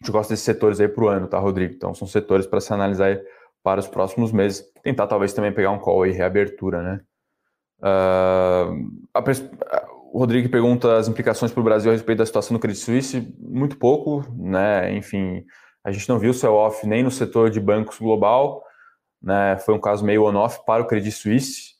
[0.01, 1.73] gente gosta desses setores aí para o ano, tá, Rodrigo?
[1.73, 3.19] Então, são setores para se analisar
[3.61, 4.63] para os próximos meses.
[4.81, 7.01] Tentar, talvez, também pegar um call aí, reabertura, né?
[7.81, 9.23] Uh, a,
[10.11, 13.35] o Rodrigo pergunta as implicações para o Brasil a respeito da situação do Credit Suisse.
[13.37, 14.93] Muito pouco, né?
[14.95, 15.45] Enfim,
[15.83, 18.63] a gente não viu sell-off nem no setor de bancos global,
[19.21, 19.57] né?
[19.59, 21.73] Foi um caso meio on-off para o Credit Suisse,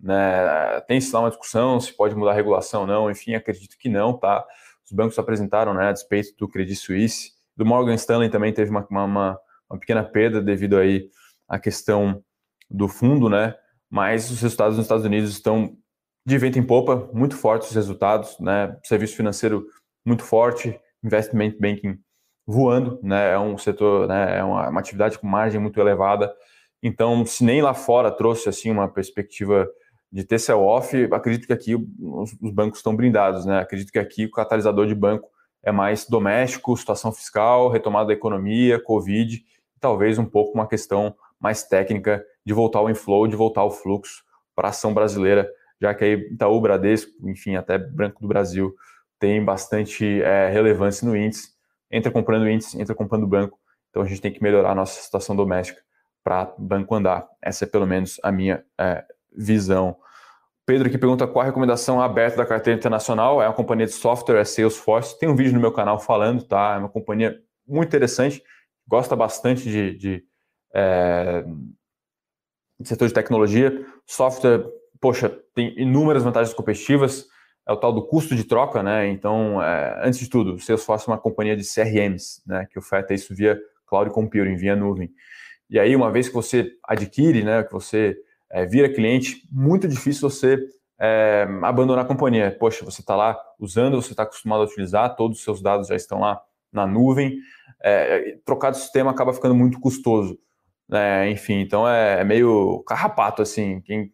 [0.00, 0.80] né?
[0.88, 4.16] Tem-se lá uma discussão se pode mudar a regulação ou não, enfim, acredito que não,
[4.16, 4.44] tá?
[4.84, 8.86] Os bancos apresentaram, né, a despeito do Credit Suisse, do Morgan Stanley também teve uma,
[8.90, 9.38] uma,
[9.70, 11.08] uma pequena perda devido aí
[11.48, 12.22] à questão
[12.70, 13.54] do fundo, né?
[13.88, 15.76] Mas os resultados nos Estados Unidos estão
[16.24, 18.76] de vento em popa, muito fortes os resultados, né?
[18.84, 19.66] Serviço financeiro
[20.04, 21.98] muito forte, investment banking
[22.46, 23.32] voando, né?
[23.32, 24.38] É um setor, né?
[24.38, 26.32] É uma, uma atividade com margem muito elevada.
[26.82, 29.68] Então, se nem lá fora trouxe assim uma perspectiva
[30.12, 33.60] de ter sell-off, acredito que aqui os, os bancos estão blindados, né?
[33.60, 35.28] Acredito que aqui o catalisador de banco
[35.66, 39.44] é mais doméstico, situação fiscal, retomada da economia, Covid,
[39.80, 44.22] talvez um pouco uma questão mais técnica de voltar ao inflow, de voltar ao fluxo
[44.54, 45.50] para a ação brasileira,
[45.80, 48.72] já que aí Itaú, Bradesco, enfim, até Branco do Brasil
[49.18, 51.48] tem bastante é, relevância no índice,
[51.90, 53.58] entra comprando índice, entra comprando banco,
[53.90, 55.82] então a gente tem que melhorar a nossa situação doméstica
[56.22, 57.26] para banco andar.
[57.42, 59.04] Essa é pelo menos a minha é,
[59.36, 59.96] visão.
[60.66, 63.40] Pedro que pergunta qual a recomendação aberta da carteira internacional.
[63.40, 65.16] É uma companhia de software, é Salesforce.
[65.16, 66.74] Tem um vídeo no meu canal falando, tá?
[66.74, 68.42] É uma companhia muito interessante,
[68.86, 70.24] gosta bastante de, de,
[70.74, 71.44] é,
[72.80, 73.86] de setor de tecnologia.
[74.04, 74.64] Software,
[75.00, 77.28] poxa, tem inúmeras vantagens competitivas.
[77.68, 79.08] É o tal do custo de troca, né?
[79.08, 82.66] Então, é, antes de tudo, Salesforce é uma companhia de CRMs, né?
[82.68, 85.12] Que oferta isso via cloud computing, via nuvem.
[85.70, 87.62] E aí, uma vez que você adquire, né?
[87.62, 88.16] Que você
[88.50, 90.58] é, vira cliente, muito difícil você
[90.98, 92.56] é, abandonar a companhia.
[92.58, 95.96] Poxa, você está lá usando, você está acostumado a utilizar, todos os seus dados já
[95.96, 96.40] estão lá
[96.72, 97.38] na nuvem.
[97.82, 100.38] É, trocar de sistema acaba ficando muito custoso.
[100.88, 101.30] Né?
[101.30, 103.80] Enfim, então é, é, meio carrapato, assim.
[103.80, 104.12] Quem...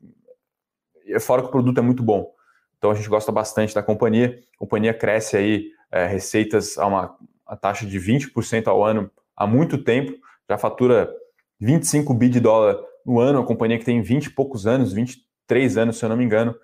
[1.21, 2.33] Fora que o produto é muito bom.
[2.79, 4.39] Então a gente gosta bastante da companhia.
[4.57, 7.17] A companhia cresce aí é, receitas a uma
[7.47, 10.13] a taxa de 20% ao ano há muito tempo,
[10.49, 11.13] já fatura
[11.61, 15.77] 25 bi de dólar no ano, uma companhia que tem 20 e poucos anos, 23
[15.79, 16.55] anos, se eu não me engano,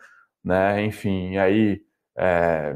[0.44, 0.84] né?
[0.84, 1.80] Enfim, aí
[2.16, 2.74] é,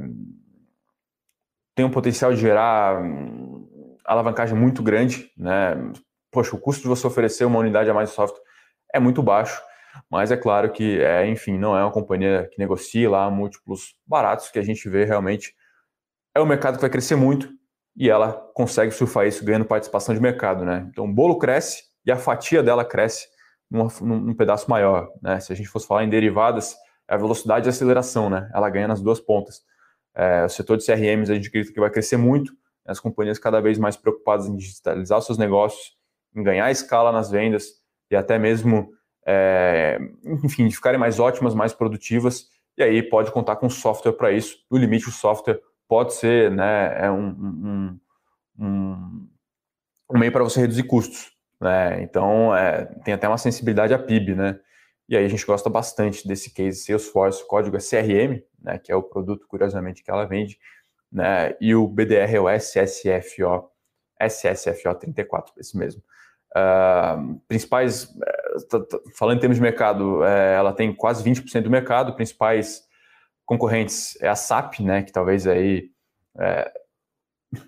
[1.75, 5.75] tem um potencial de gerar hum, alavancagem muito grande, né?
[6.31, 8.43] Poxa, o custo de você oferecer uma unidade a mais de software
[8.93, 9.61] é muito baixo,
[10.11, 14.51] mas é claro que, é, enfim, não é uma companhia que negocia lá múltiplos baratos
[14.51, 15.55] que a gente vê realmente.
[16.35, 17.49] É um mercado que vai crescer muito
[17.97, 20.87] e ela consegue surfar isso ganhando participação de mercado, né?
[20.91, 23.29] Então o bolo cresce e a fatia dela cresce
[23.73, 25.11] num pedaço maior.
[25.21, 25.41] Né?
[25.41, 26.77] Se a gente fosse falar em derivadas,
[27.09, 28.51] é a velocidade de aceleração, né?
[28.55, 29.63] ela ganha nas duas pontas.
[30.15, 32.53] É, o setor de CRMs a gente acredita que vai crescer muito,
[32.85, 35.97] as companhias cada vez mais preocupadas em digitalizar seus negócios,
[36.35, 37.81] em ganhar escala nas vendas
[38.11, 38.93] e até mesmo,
[39.27, 39.99] é,
[40.45, 44.59] enfim, de ficarem mais ótimas, mais produtivas, e aí pode contar com software para isso.
[44.71, 48.01] No limite, o software pode ser né, é um, um,
[48.59, 49.29] um,
[50.11, 51.32] um meio para você reduzir custos.
[51.63, 52.03] Né?
[52.03, 54.59] Então, é, tem até uma sensibilidade a PIB, né?
[55.09, 58.91] E aí a gente gosta bastante desse case Salesforce, o código é CRM, né, que
[58.91, 60.59] é o produto, curiosamente, que ela vende,
[61.11, 63.71] né, e o BDR é o SSFO,
[64.21, 66.03] SSFO 34, esse mesmo.
[66.57, 72.15] Uh, principais, uh, falando em termos de mercado, uh, ela tem quase 20% do mercado,
[72.15, 72.83] principais
[73.45, 75.91] concorrentes é a SAP, né, que talvez aí,
[76.39, 76.73] é,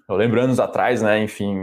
[0.09, 1.55] eu lembro anos atrás, né, enfim,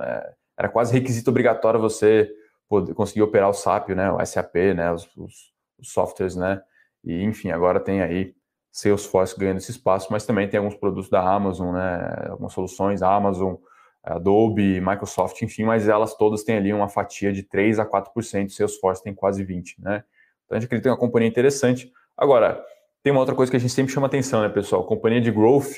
[0.00, 2.30] é, era quase requisito obrigatório você
[2.68, 6.60] poder conseguir operar o SAP, né, o SAP, né, os, os, os softwares, né,
[7.04, 8.34] e enfim, agora tem aí
[8.72, 13.54] Salesforce ganhando esse espaço, mas também tem alguns produtos da Amazon, né, algumas soluções, Amazon,
[14.02, 19.02] Adobe, Microsoft, enfim, mas elas todas têm ali uma fatia de 3 a 4%, Salesforce
[19.02, 20.04] tem quase 20, né?
[20.44, 21.92] Então a gente acredita em uma companhia interessante.
[22.16, 22.64] Agora,
[23.02, 24.84] tem uma outra coisa que a gente sempre chama atenção, né, pessoal?
[24.86, 25.72] Companhia de growth,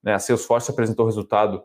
[0.00, 1.60] né, a Salesforce apresentou resultado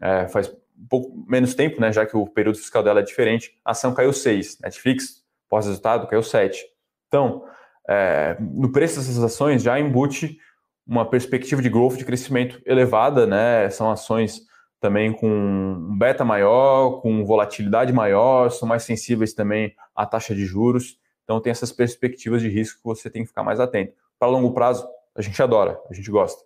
[0.00, 3.54] é, faz um pouco menos tempo, né, já que o período fiscal dela é diferente,
[3.64, 6.64] a ação caiu 6, Netflix, pós-resultado, caiu 7.
[7.08, 7.44] Então,
[7.88, 10.38] é, no preço dessas ações já embute
[10.86, 14.42] uma perspectiva de growth, de crescimento elevada, né, são ações
[14.80, 20.46] também com um beta maior, com volatilidade maior, são mais sensíveis também à taxa de
[20.46, 23.92] juros, então tem essas perspectivas de risco que você tem que ficar mais atento.
[24.18, 26.42] Para longo prazo, a gente adora, a gente gosta,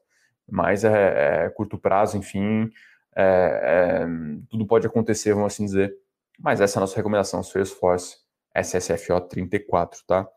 [0.51, 2.69] mas é, é curto prazo, enfim,
[3.17, 4.07] é, é,
[4.51, 5.95] tudo pode acontecer, vamos assim dizer.
[6.39, 8.17] Mas essa é a nossa recomendação, Salesforce
[8.55, 10.29] SSFO 34, tá?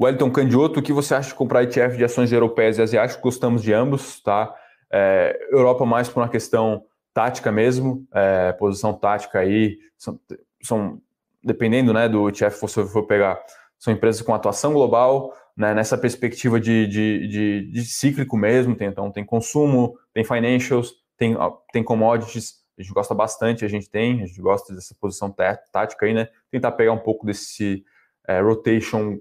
[0.00, 3.22] Wellington Candioto, o que você acha de comprar ETF de ações europeias e asiáticas?
[3.22, 4.54] Gostamos de ambos, tá?
[4.90, 10.18] É, Europa mais por uma questão tática mesmo, é, posição tática aí, são,
[10.62, 11.00] são,
[11.42, 13.38] dependendo né, do ETF que você for pegar,
[13.78, 18.88] são empresas com atuação global, né, nessa perspectiva de, de, de, de, cíclico mesmo, tem,
[18.88, 21.36] então tem consumo, tem financials, tem,
[21.72, 26.06] tem commodities, a gente gosta bastante, a gente tem, a gente gosta dessa posição tática
[26.06, 27.84] aí, né, tentar pegar um pouco desse
[28.26, 29.18] é, rotation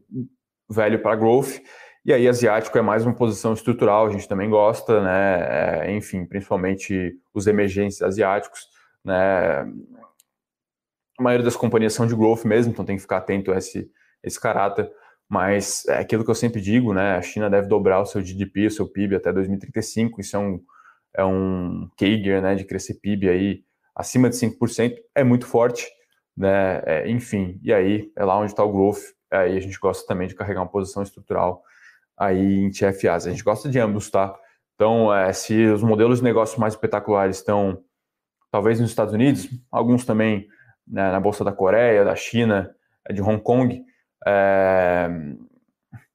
[0.69, 1.59] velho para growth,
[2.03, 5.85] e aí, asiático é mais uma posição estrutural, a gente também gosta, né?
[5.85, 8.67] É, enfim, principalmente os emergentes asiáticos,
[9.05, 9.61] né?
[11.19, 13.87] A maioria das companhias são de growth mesmo, então tem que ficar atento a esse,
[14.23, 14.91] esse caráter.
[15.29, 17.17] Mas é aquilo que eu sempre digo, né?
[17.17, 20.19] A China deve dobrar o seu GDP, o seu PIB até 2035.
[20.19, 20.59] Isso é um,
[21.15, 22.55] é um CAGR, né?
[22.55, 23.63] De crescer PIB aí
[23.95, 25.87] acima de 5%, é muito forte,
[26.35, 26.81] né?
[26.85, 29.01] É, enfim, e aí é lá onde está o growth.
[29.31, 31.63] Aí a gente gosta também de carregar uma posição estrutural
[32.17, 33.27] aí em TFAs.
[33.27, 34.35] A gente gosta de ambos, tá?
[34.75, 37.83] Então, é, se os modelos de negócio mais espetaculares estão
[38.51, 40.47] talvez nos Estados Unidos, alguns também
[40.87, 42.73] né, na Bolsa da Coreia, da China,
[43.13, 43.83] de Hong Kong,
[44.25, 45.09] é,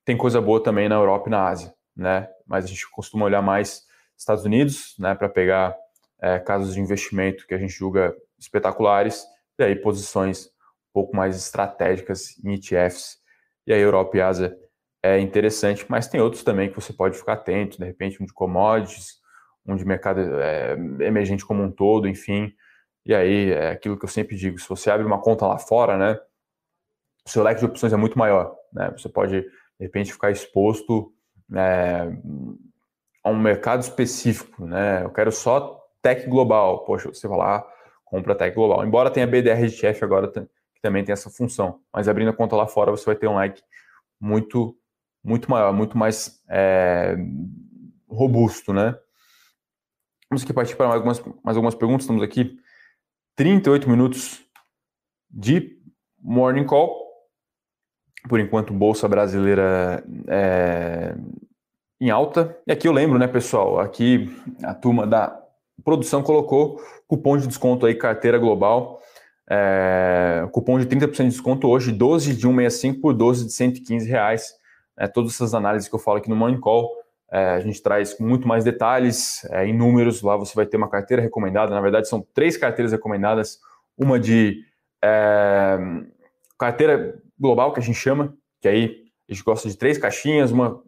[0.04, 2.28] tem coisa boa também na Europa e na Ásia, né?
[2.46, 3.85] Mas a gente costuma olhar mais
[4.16, 5.76] Estados Unidos, né, para pegar
[6.20, 9.24] é, casos de investimento que a gente julga espetaculares,
[9.58, 13.18] e aí posições um pouco mais estratégicas em ETFs,
[13.66, 14.56] e aí Europa e Ásia
[15.02, 18.32] é interessante, mas tem outros também que você pode ficar atento, de repente um de
[18.32, 19.20] commodities,
[19.66, 22.52] um de mercado é, emergente como um todo, enfim.
[23.04, 25.96] E aí é aquilo que eu sempre digo, se você abre uma conta lá fora,
[25.96, 26.18] né,
[27.26, 28.90] o seu leque de opções é muito maior, né?
[28.96, 29.50] Você pode de
[29.80, 31.12] repente ficar exposto
[31.54, 32.08] é,
[33.26, 35.02] a um mercado específico, né?
[35.02, 36.84] Eu quero só tech global.
[36.84, 37.66] Poxa, você vai lá,
[38.04, 38.86] compra tech global.
[38.86, 39.66] Embora tenha BDR
[40.00, 43.26] agora que também tem essa função, mas abrindo a conta lá fora você vai ter
[43.26, 43.60] um leque
[44.20, 44.78] muito
[45.24, 47.16] muito maior, muito mais é,
[48.08, 48.96] robusto, né?
[50.30, 52.04] Vamos aqui partir para mais algumas, mais algumas perguntas.
[52.04, 52.56] Estamos aqui
[53.34, 54.40] 38 minutos
[55.28, 55.76] de
[56.20, 56.96] morning call.
[58.28, 61.16] Por enquanto, Bolsa Brasileira é,
[62.00, 62.56] em alta.
[62.66, 63.80] E aqui eu lembro, né, pessoal?
[63.80, 65.38] Aqui a turma da
[65.84, 69.00] produção colocou cupom de desconto aí, carteira global.
[69.48, 74.54] É, cupom de 30% de desconto hoje, 12 de 165 por 12 de 115 reais
[74.96, 76.90] é, todas essas análises que eu falo aqui no Morning Call,
[77.30, 80.76] é, a gente traz com muito mais detalhes, é, em números, lá você vai ter
[80.76, 83.58] uma carteira recomendada, na verdade são três carteiras recomendadas,
[83.98, 84.64] uma de
[85.04, 85.78] é,
[86.58, 90.82] carteira global, que a gente chama, que aí a gente gosta de três caixinhas, uma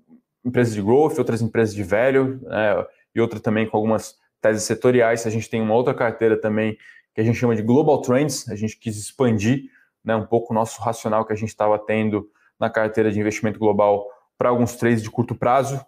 [0.49, 2.84] empresa de growth, outras empresas de velho, né,
[3.14, 5.26] e outra também com algumas teses setoriais.
[5.26, 6.76] A gente tem uma outra carteira também
[7.14, 9.64] que a gente chama de Global Trends, a gente quis expandir
[10.05, 13.59] né, um pouco o nosso racional que a gente estava tendo na carteira de investimento
[13.59, 15.84] global para alguns trades de curto prazo,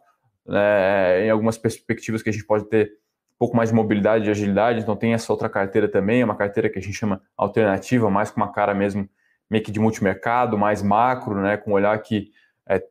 [0.47, 2.87] né, em algumas perspectivas que a gente pode ter
[3.35, 4.81] um pouco mais de mobilidade e agilidade.
[4.81, 8.31] Então, tem essa outra carteira também, é uma carteira que a gente chama alternativa, mais
[8.31, 9.09] com uma cara mesmo
[9.49, 12.31] meio que de multimercado, mais macro, né, com um olhar que
[12.69, 12.83] é,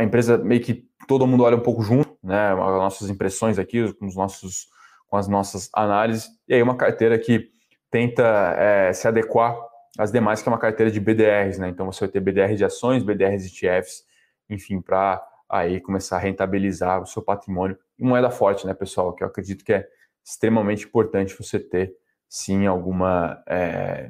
[0.00, 3.92] a empresa meio que todo mundo olha um pouco junto, né, as nossas impressões aqui,
[3.94, 4.68] com, os nossos,
[5.06, 7.50] com as nossas análises, e aí uma carteira que
[7.90, 8.24] tenta
[8.56, 9.54] é, se adequar
[9.98, 11.68] as demais que é uma carteira de BDRs, né?
[11.68, 14.04] Então você vai ter BDRs de ações, BDRs de ETFs,
[14.48, 19.12] enfim, para aí começar a rentabilizar o seu patrimônio em moeda forte, né, pessoal?
[19.12, 19.86] Que eu acredito que é
[20.24, 21.92] extremamente importante você ter,
[22.28, 24.08] sim, alguma é,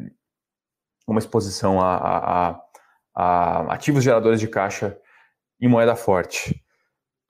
[1.08, 2.60] uma exposição a, a, a,
[3.14, 4.96] a, ativos geradores de caixa
[5.60, 6.62] em moeda forte.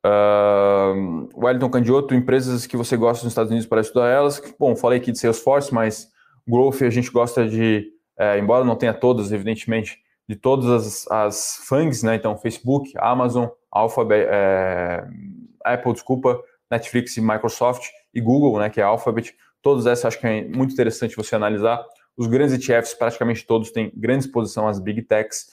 [0.05, 4.41] Uh, Wellington Candioto, empresas que você gosta nos Estados Unidos para estudar elas.
[4.59, 6.09] Bom, falei aqui de Salesforce, mas
[6.49, 11.57] Growth a gente gosta de é, embora não tenha todas, evidentemente, de todas as, as
[11.67, 12.17] FANGs, né?
[12.17, 15.03] Então, Facebook, Amazon, Alphabet, é,
[15.65, 16.39] Apple, desculpa,
[16.71, 18.69] Netflix e Microsoft e Google, né?
[18.69, 19.35] Que é Alphabet.
[19.63, 21.83] Todas essas acho que é muito interessante você analisar.
[22.15, 25.47] Os grandes ETFs, praticamente todos, têm grande exposição às Big Techs.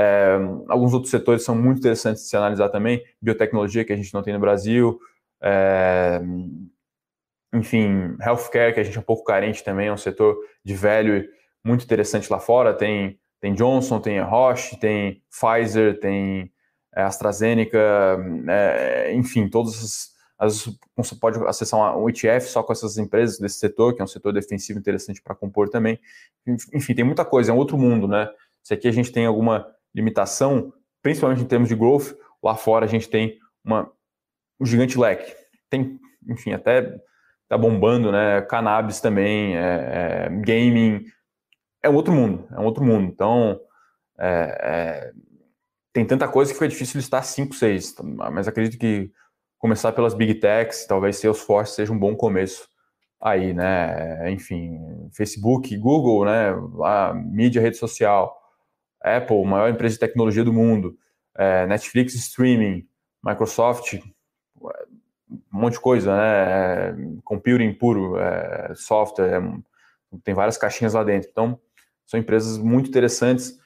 [0.00, 0.38] É,
[0.68, 3.02] alguns outros setores são muito interessantes de se analisar também.
[3.20, 4.96] Biotecnologia, que a gente não tem no Brasil.
[5.42, 6.20] É,
[7.52, 11.28] enfim, healthcare, que a gente é um pouco carente também, é um setor de velho
[11.64, 12.72] muito interessante lá fora.
[12.72, 16.52] Tem, tem Johnson, tem Roche, tem Pfizer, tem
[16.94, 17.80] é, AstraZeneca,
[18.48, 23.58] é, enfim, todas as, as, Você pode acessar um ETF só com essas empresas desse
[23.58, 25.98] setor, que é um setor defensivo interessante para compor também.
[26.72, 28.30] Enfim, tem muita coisa, é um outro mundo, né?
[28.62, 30.72] Se aqui a gente tem alguma limitação,
[31.02, 33.90] principalmente em termos de growth, lá fora a gente tem uma,
[34.60, 35.34] um gigante leque.
[35.70, 36.98] Tem, enfim, até
[37.48, 38.42] tá bombando, né?
[38.42, 41.04] Cannabis também, é, é, gaming,
[41.82, 43.10] é um outro mundo, é um outro mundo.
[43.10, 43.58] Então,
[44.18, 45.12] é, é,
[45.92, 47.96] tem tanta coisa que foi difícil listar 5, 6,
[48.30, 49.10] mas acredito que
[49.58, 52.68] começar pelas Big Techs, talvez Salesforce seja um bom começo
[53.20, 54.30] aí, né?
[54.30, 54.78] Enfim,
[55.12, 56.50] Facebook, Google, né?
[56.84, 58.37] A mídia, rede social,
[59.00, 60.96] Apple, maior empresa de tecnologia do mundo,
[61.36, 62.86] é, Netflix, streaming,
[63.22, 63.94] Microsoft,
[65.30, 66.90] um monte de coisa, né?
[66.90, 66.94] É,
[67.24, 71.28] computing puro, é, software, é, tem várias caixinhas lá dentro.
[71.30, 71.60] Então,
[72.06, 73.58] são empresas muito interessantes,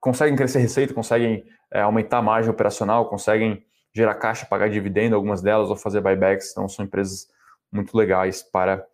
[0.00, 5.42] conseguem crescer receita, conseguem é, aumentar a margem operacional, conseguem gerar caixa, pagar dividendo, algumas
[5.42, 6.52] delas, ou fazer buybacks.
[6.52, 7.28] Então, são empresas
[7.72, 8.86] muito legais para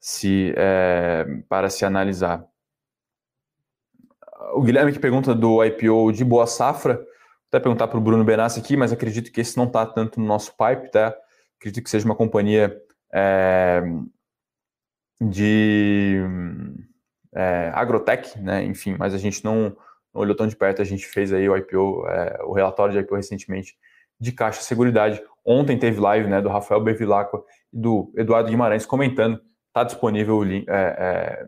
[0.00, 2.44] se, é, para se analisar.
[4.54, 7.04] O Guilherme que pergunta do IPO de Boa Safra, vou
[7.48, 10.26] até perguntar para o Bruno Benassi aqui, mas acredito que esse não está tanto no
[10.26, 11.14] nosso pipe, tá?
[11.58, 12.80] Acredito que seja uma companhia
[13.12, 13.82] é,
[15.20, 16.20] de
[17.34, 18.64] é, agrotech, né?
[18.64, 19.76] Enfim, mas a gente não,
[20.14, 23.00] não, olhou tão de perto, a gente fez aí o IPO, é, o relatório de
[23.00, 23.76] IPO recentemente
[24.20, 25.22] de Caixa Seguridade.
[25.44, 29.40] Ontem teve live né, do Rafael Bevilacqua e do Eduardo Guimarães comentando.
[29.68, 31.46] Está disponível o, link, é, é,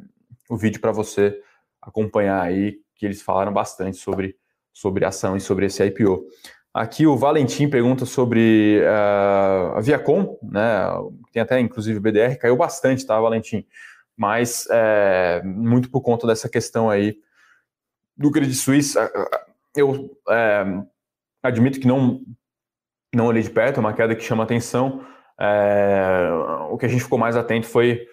[0.49, 1.41] o vídeo para você
[1.81, 4.37] acompanhar aí, que eles falaram bastante sobre,
[4.73, 6.27] sobre ação e sobre esse IPO.
[6.73, 10.87] Aqui o Valentim pergunta sobre uh, a Viacom, né?
[11.33, 13.67] Tem até inclusive o BDR, caiu bastante, tá, Valentim?
[14.17, 17.19] Mas é, muito por conta dessa questão aí
[18.17, 18.97] do Credit Suisse.
[19.75, 20.65] Eu é,
[21.43, 22.21] admito que não
[23.13, 25.05] não olhei de perto, é uma queda que chama atenção.
[25.41, 26.29] É,
[26.71, 28.07] o que a gente ficou mais atento foi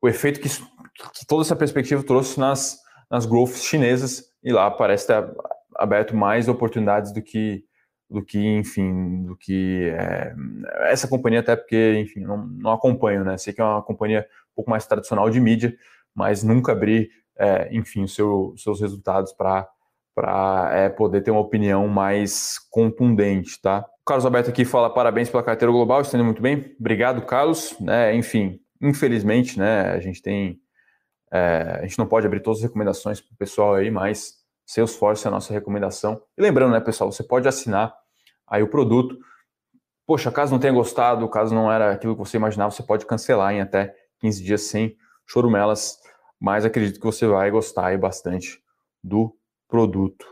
[0.00, 0.75] o efeito que, que
[1.26, 2.78] toda essa perspectiva trouxe nas,
[3.10, 5.24] nas growths chinesas, e lá parece ter
[5.76, 7.64] aberto mais oportunidades do que,
[8.08, 10.34] do que enfim, do que é,
[10.90, 13.36] essa companhia, até porque, enfim, não, não acompanho, né?
[13.36, 15.76] Sei que é uma companhia um pouco mais tradicional de mídia,
[16.14, 19.68] mas nunca abri, é, enfim, os seu, seus resultados para
[20.16, 23.84] para é, poder ter uma opinião mais contundente, tá?
[24.06, 26.74] Carlos Alberto aqui fala parabéns pela carteira global, estando muito bem.
[26.80, 27.76] Obrigado, Carlos.
[27.86, 30.58] É, enfim, infelizmente, né, a gente tem.
[31.32, 35.26] É, a gente não pode abrir todas as recomendações para o pessoal aí, mas Salesforce
[35.26, 36.20] é a nossa recomendação.
[36.36, 37.94] E lembrando, né, pessoal, você pode assinar
[38.46, 39.18] aí o produto.
[40.06, 43.52] Poxa, caso não tenha gostado, caso não era aquilo que você imaginava, você pode cancelar
[43.52, 44.96] em até 15 dias sem
[45.26, 45.98] chorumelas,
[46.38, 48.62] mas acredito que você vai gostar aí bastante
[49.02, 49.36] do
[49.68, 50.26] produto.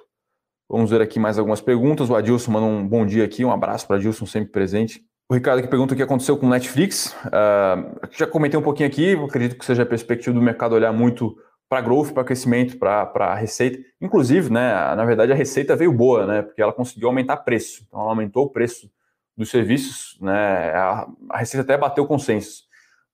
[0.68, 2.09] Vamos ver aqui mais algumas perguntas.
[2.09, 5.05] O Adilson manda um bom dia aqui, um abraço para Adilson, sempre presente.
[5.29, 7.16] O Ricardo que pergunta o que aconteceu com o Netflix.
[7.27, 11.35] Uh, já comentei um pouquinho aqui, acredito que seja a perspectiva do mercado olhar muito
[11.68, 13.79] para growth, para crescimento, para receita.
[14.01, 17.85] Inclusive, né, na verdade, a receita veio boa, né, porque ela conseguiu aumentar preço.
[17.87, 18.91] Então, ela aumentou o preço
[19.37, 22.64] dos serviços, né, a, a receita até bateu consenso.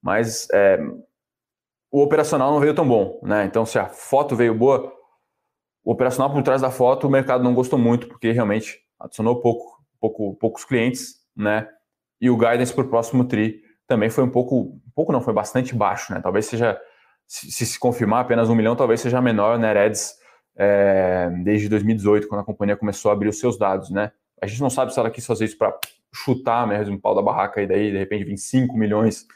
[0.03, 0.79] Mas é,
[1.91, 3.45] o operacional não veio tão bom, né?
[3.45, 4.93] Então, se a foto veio boa,
[5.85, 9.83] o operacional por trás da foto, o mercado não gostou muito, porque realmente adicionou pouco,
[10.01, 11.69] pouco, poucos clientes, né?
[12.21, 15.33] E o guidance para o próximo TRI também foi um pouco, um pouco não, foi
[15.33, 16.21] bastante baixo, né?
[16.21, 16.79] Talvez seja,
[17.27, 20.15] se se, se confirmar apenas um milhão, talvez seja menor, né, Reds,
[20.57, 24.13] é, desde 2018, quando a companhia começou a abrir os seus dados, né?
[24.41, 25.77] A gente não sabe se ela quis fazer isso para
[26.13, 29.27] chutar mesmo o pau da barraca e daí, de repente, vir 5 milhões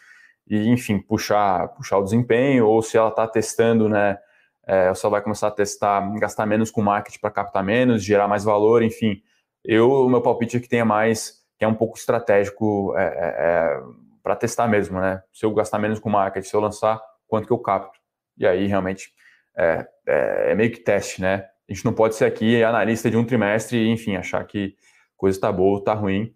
[0.49, 4.18] e, enfim, puxar, puxar o desempenho, ou se ela está testando, né,
[4.66, 8.45] é, você vai começar a testar, gastar menos com marketing para captar menos, gerar mais
[8.45, 9.22] valor, enfim.
[9.64, 13.80] Eu, o meu palpite é que tenha mais, é um pouco estratégico é, é, é
[14.22, 15.22] para testar mesmo, né?
[15.32, 17.98] Se eu gastar menos com marketing, se eu lançar, quanto que eu capto?
[18.38, 19.12] E aí, realmente,
[19.56, 21.44] é, é, é meio que teste, né?
[21.68, 24.74] A gente não pode ser aqui analista de um trimestre e, enfim, achar que
[25.16, 26.34] coisa está boa ou está ruim.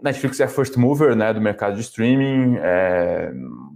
[0.00, 3.32] Netflix é first mover né, do mercado de streaming, é,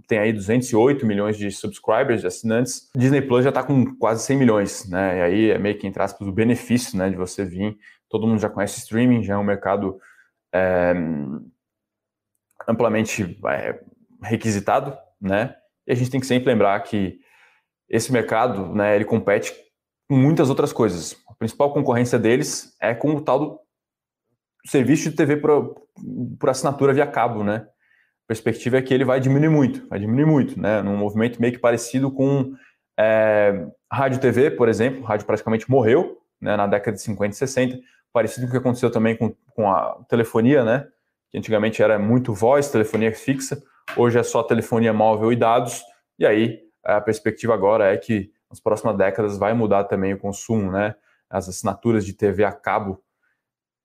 [0.07, 2.89] tem aí 208 milhões de subscribers, de assinantes.
[2.95, 5.17] Disney Plus já está com quase 100 milhões, né?
[5.17, 7.77] E aí é meio que, entre aspas, o benefício né, de você vir.
[8.09, 9.99] Todo mundo já conhece streaming, já é um mercado
[10.53, 10.93] é,
[12.67, 13.79] amplamente é,
[14.21, 15.55] requisitado, né?
[15.85, 17.19] E a gente tem que sempre lembrar que
[17.89, 19.53] esse mercado, né, ele compete
[20.09, 21.15] com muitas outras coisas.
[21.29, 23.59] A principal concorrência deles é com o tal do
[24.65, 25.75] serviço de TV por,
[26.39, 27.67] por assinatura via cabo, né?
[28.25, 30.81] A perspectiva é que ele vai diminuir muito, vai diminuir muito, né?
[30.81, 32.53] Num movimento meio que parecido com
[32.99, 37.79] é, rádio TV, por exemplo, rádio praticamente morreu né, na década de 50 e 60,
[38.17, 40.87] parecido com o que aconteceu também com, com a telefonia, né?
[41.29, 43.61] Que antigamente era muito voz, telefonia fixa,
[43.95, 45.83] hoje é só telefonia móvel e dados,
[46.17, 50.71] e aí a perspectiva agora é que nas próximas décadas vai mudar também o consumo,
[50.71, 50.95] né?
[51.29, 53.03] As assinaturas de TV a cabo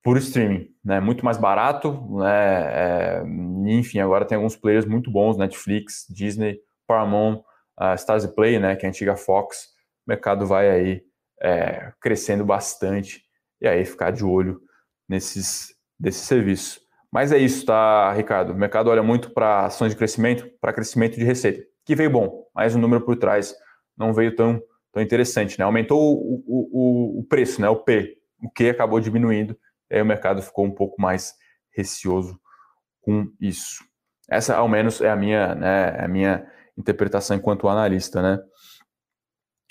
[0.03, 0.99] por streaming, né?
[0.99, 2.63] Muito mais barato, né?
[2.73, 3.23] É,
[3.67, 7.43] enfim, agora tem alguns players muito bons, Netflix, Disney, Paramount,
[7.79, 8.77] uh, Stars Play, né?
[8.77, 9.75] Que é a antiga Fox.
[10.07, 11.03] O mercado vai aí
[11.43, 13.31] é, crescendo bastante
[13.63, 14.61] e aí ficar de olho
[15.09, 16.81] nesses desses serviços.
[17.13, 18.53] Mas é isso, tá, Ricardo?
[18.53, 22.47] O mercado olha muito para ações de crescimento, para crescimento de receita, que veio bom,
[22.55, 23.55] mas o número por trás
[23.97, 24.61] não veio tão,
[24.93, 25.65] tão interessante, né?
[25.65, 27.69] Aumentou o, o, o preço, né?
[27.69, 29.57] O P, o que acabou diminuindo,
[29.91, 31.35] e aí o mercado ficou um pouco mais
[31.77, 32.41] receoso
[33.03, 33.85] com isso.
[34.29, 36.47] Essa, ao menos, é a minha, né, é a minha
[36.77, 38.43] interpretação enquanto analista, né?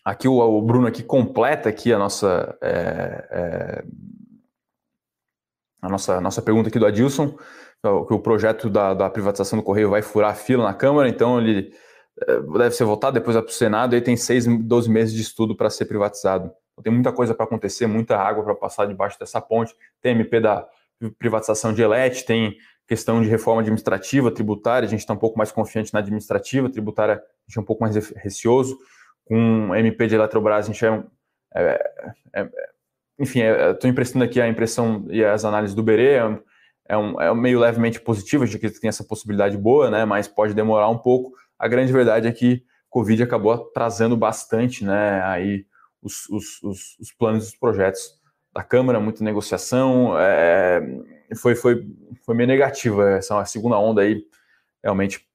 [0.05, 3.40] Aqui o, o Bruno aqui completa aqui a nossa é, é,
[5.81, 7.35] a nossa, nossa pergunta aqui do Adilson,
[7.81, 11.39] que o projeto da, da privatização do Correio vai furar a fila na Câmara, então
[11.39, 11.73] ele
[12.27, 15.21] é, deve ser votado, depois vai para o Senado, e tem seis, 12 meses de
[15.21, 16.51] estudo para ser privatizado.
[16.71, 19.75] Então, tem muita coisa para acontecer, muita água para passar debaixo dessa ponte.
[20.01, 20.67] Tem MP da
[21.17, 22.55] privatização de Elet, tem
[22.87, 27.15] questão de reforma administrativa, tributária, a gente está um pouco mais confiante na administrativa, tributária
[27.15, 28.77] a gente é um pouco mais receoso.
[29.25, 31.03] Com MP de Eletrobras, a gente é,
[31.55, 31.91] é,
[32.35, 32.69] é, é
[33.21, 36.39] enfim, estou emprestando aqui a impressão e as análises do Berê, é,
[36.89, 40.55] é, um, é meio levemente positivo, de que tem essa possibilidade boa, né, mas pode
[40.55, 41.33] demorar um pouco.
[41.57, 45.65] A grande verdade é que Covid acabou atrasando bastante, né, aí
[46.01, 48.19] os, os, os, os planos dos projetos
[48.51, 50.81] da Câmara, muita negociação, é,
[51.35, 51.85] foi, foi,
[52.25, 54.23] foi meio negativa essa segunda onda aí,
[54.83, 55.25] realmente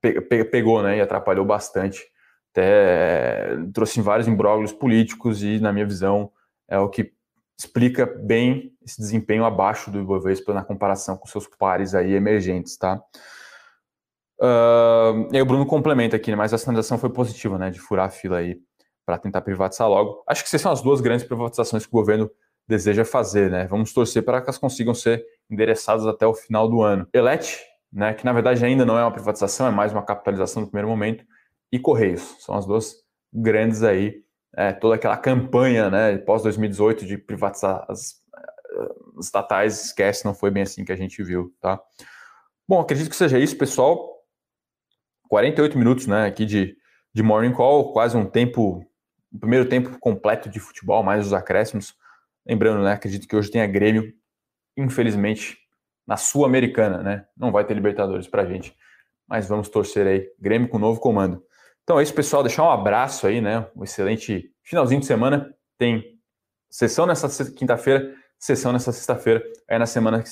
[0.00, 2.06] pe, pe, pegou, né, e atrapalhou bastante,
[2.52, 6.30] até trouxe vários imbróglios políticos e, na minha visão,
[6.68, 7.12] é o que
[7.58, 13.02] explica bem esse desempenho abaixo do Ibovespa na comparação com seus pares aí emergentes, tá?
[14.38, 17.80] Uh, e aí o Bruno complementa aqui, né, mas a sinalização foi positiva, né, de
[17.80, 18.60] furar a fila aí
[19.06, 20.22] para tentar privatizar logo.
[20.28, 22.30] Acho que essas são as duas grandes privatizações que o governo
[22.68, 23.66] deseja fazer, né?
[23.68, 27.08] Vamos torcer para que elas consigam ser endereçadas até o final do ano.
[27.12, 30.68] Elet, né, que na verdade ainda não é uma privatização, é mais uma capitalização no
[30.68, 31.24] primeiro momento,
[31.72, 32.96] e Correios, são as duas
[33.32, 34.25] grandes aí
[34.56, 38.22] é, toda aquela campanha né, pós 2018 de privatizar as,
[39.18, 41.78] as estatais, esquece, não foi bem assim que a gente viu, tá?
[42.66, 44.16] Bom, acredito que seja isso, pessoal.
[45.28, 46.76] 48 minutos né, aqui de,
[47.12, 48.82] de Morning Call, quase um tempo,
[49.30, 51.94] o primeiro tempo completo de futebol, mais os acréscimos.
[52.46, 54.12] Lembrando, né, acredito que hoje tem a Grêmio,
[54.76, 55.58] infelizmente,
[56.06, 57.26] na Sul-Americana, né?
[57.36, 58.74] Não vai ter Libertadores pra gente,
[59.26, 60.30] mas vamos torcer aí.
[60.38, 61.42] Grêmio com novo comando.
[61.86, 62.42] Então é isso, pessoal.
[62.42, 63.64] Deixar um abraço aí, né?
[63.76, 65.54] Um excelente finalzinho de semana.
[65.78, 66.18] Tem
[66.68, 69.40] sessão nessa quinta-feira, sessão nessa sexta-feira.
[69.70, 70.24] Aí na semana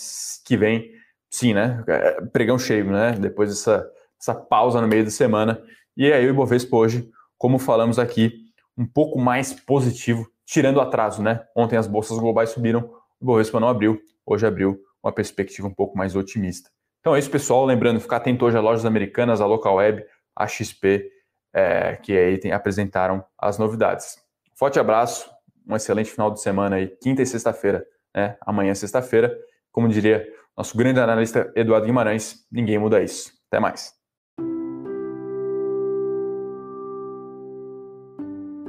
[0.45, 0.91] que vem,
[1.31, 1.85] sim, né?
[1.87, 3.13] É, pregão cheio, né?
[3.13, 3.89] Depois dessa,
[4.19, 5.63] dessa pausa no meio da semana.
[5.97, 8.33] E aí o Ibovespa hoje, como falamos aqui,
[8.77, 11.47] um pouco mais positivo, tirando o atraso, né?
[11.55, 12.81] Ontem as bolsas globais subiram,
[13.21, 16.69] o Ibovespa não abriu, hoje abriu uma perspectiva um pouco mais otimista.
[16.99, 17.65] Então é isso, pessoal.
[17.65, 21.14] Lembrando, ficar atento hoje às lojas americanas, a Local Web, a XP
[21.55, 24.19] é, que aí tem, apresentaram as novidades.
[24.55, 25.31] Forte abraço,
[25.67, 28.37] um excelente final de semana aí, quinta e sexta-feira, né?
[28.41, 29.35] Amanhã, é sexta-feira.
[29.71, 30.27] Como diria
[30.57, 33.33] nosso grande analista Eduardo Guimarães, ninguém muda isso.
[33.49, 33.93] Até mais.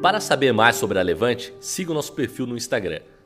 [0.02, 3.02] Para saber mais sobre a Levante, siga o nosso perfil no Instagram